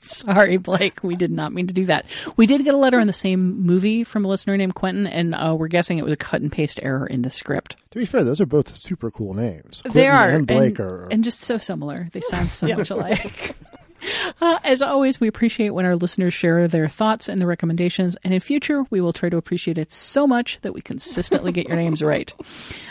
[0.05, 1.03] Sorry, Blake.
[1.03, 2.05] We did not mean to do that.
[2.35, 5.35] We did get a letter in the same movie from a listener named Quentin, and
[5.35, 7.75] uh, we're guessing it was a cut and paste error in the script.
[7.91, 9.81] To be fair, those are both super cool names.
[9.81, 12.09] Quentin they are, and Blake and, are, and just so similar.
[12.11, 12.77] They sound so yeah.
[12.77, 13.55] much alike.
[14.41, 18.33] Uh, as always, we appreciate when our listeners share their thoughts and the recommendations, and
[18.33, 21.77] in future, we will try to appreciate it so much that we consistently get your
[21.77, 22.33] names right.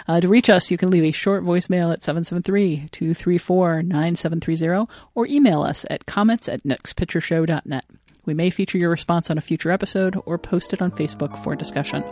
[0.08, 5.86] Uh, to reach us, you can leave a short voicemail at 773-234-9730 or email us
[5.88, 7.84] at comments at nextpictureshow.net.
[8.26, 11.54] We may feature your response on a future episode or post it on Facebook for
[11.54, 12.02] discussion.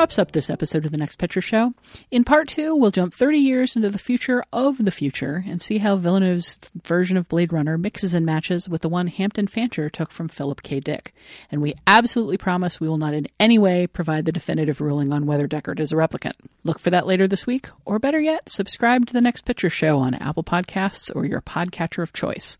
[0.00, 1.74] Wraps up this episode of The Next Picture Show.
[2.10, 5.76] In part two, we'll jump 30 years into the future of the future and see
[5.76, 10.10] how Villeneuve's version of Blade Runner mixes and matches with the one Hampton Fancher took
[10.10, 10.80] from Philip K.
[10.80, 11.14] Dick.
[11.50, 15.26] And we absolutely promise we will not in any way provide the definitive ruling on
[15.26, 16.32] whether Deckard is a replicant.
[16.64, 19.98] Look for that later this week, or better yet, subscribe to The Next Picture Show
[19.98, 22.56] on Apple Podcasts or your podcatcher of choice.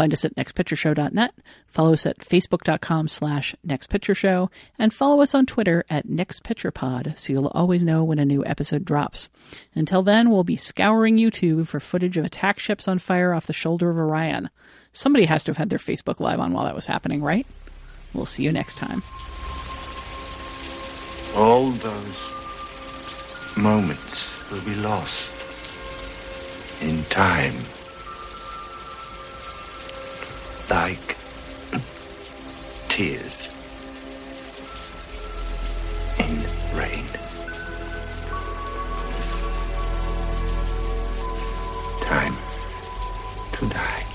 [0.00, 1.34] Find us at nextpictureshow.net,
[1.66, 4.48] follow us at facebook.com slash nextpictureshow,
[4.78, 8.86] and follow us on Twitter at nextpicturepod so you'll always know when a new episode
[8.86, 9.28] drops.
[9.74, 13.52] Until then, we'll be scouring YouTube for footage of attack ships on fire off the
[13.52, 14.48] shoulder of Orion.
[14.94, 17.46] Somebody has to have had their Facebook Live on while that was happening, right?
[18.14, 19.02] We'll see you next time.
[21.36, 22.26] All those
[23.54, 25.30] moments will be lost
[26.80, 27.52] in time
[30.70, 31.16] like
[32.88, 33.48] tears
[36.18, 36.36] in
[36.78, 37.06] rain.
[42.02, 42.36] Time
[43.52, 44.09] to die.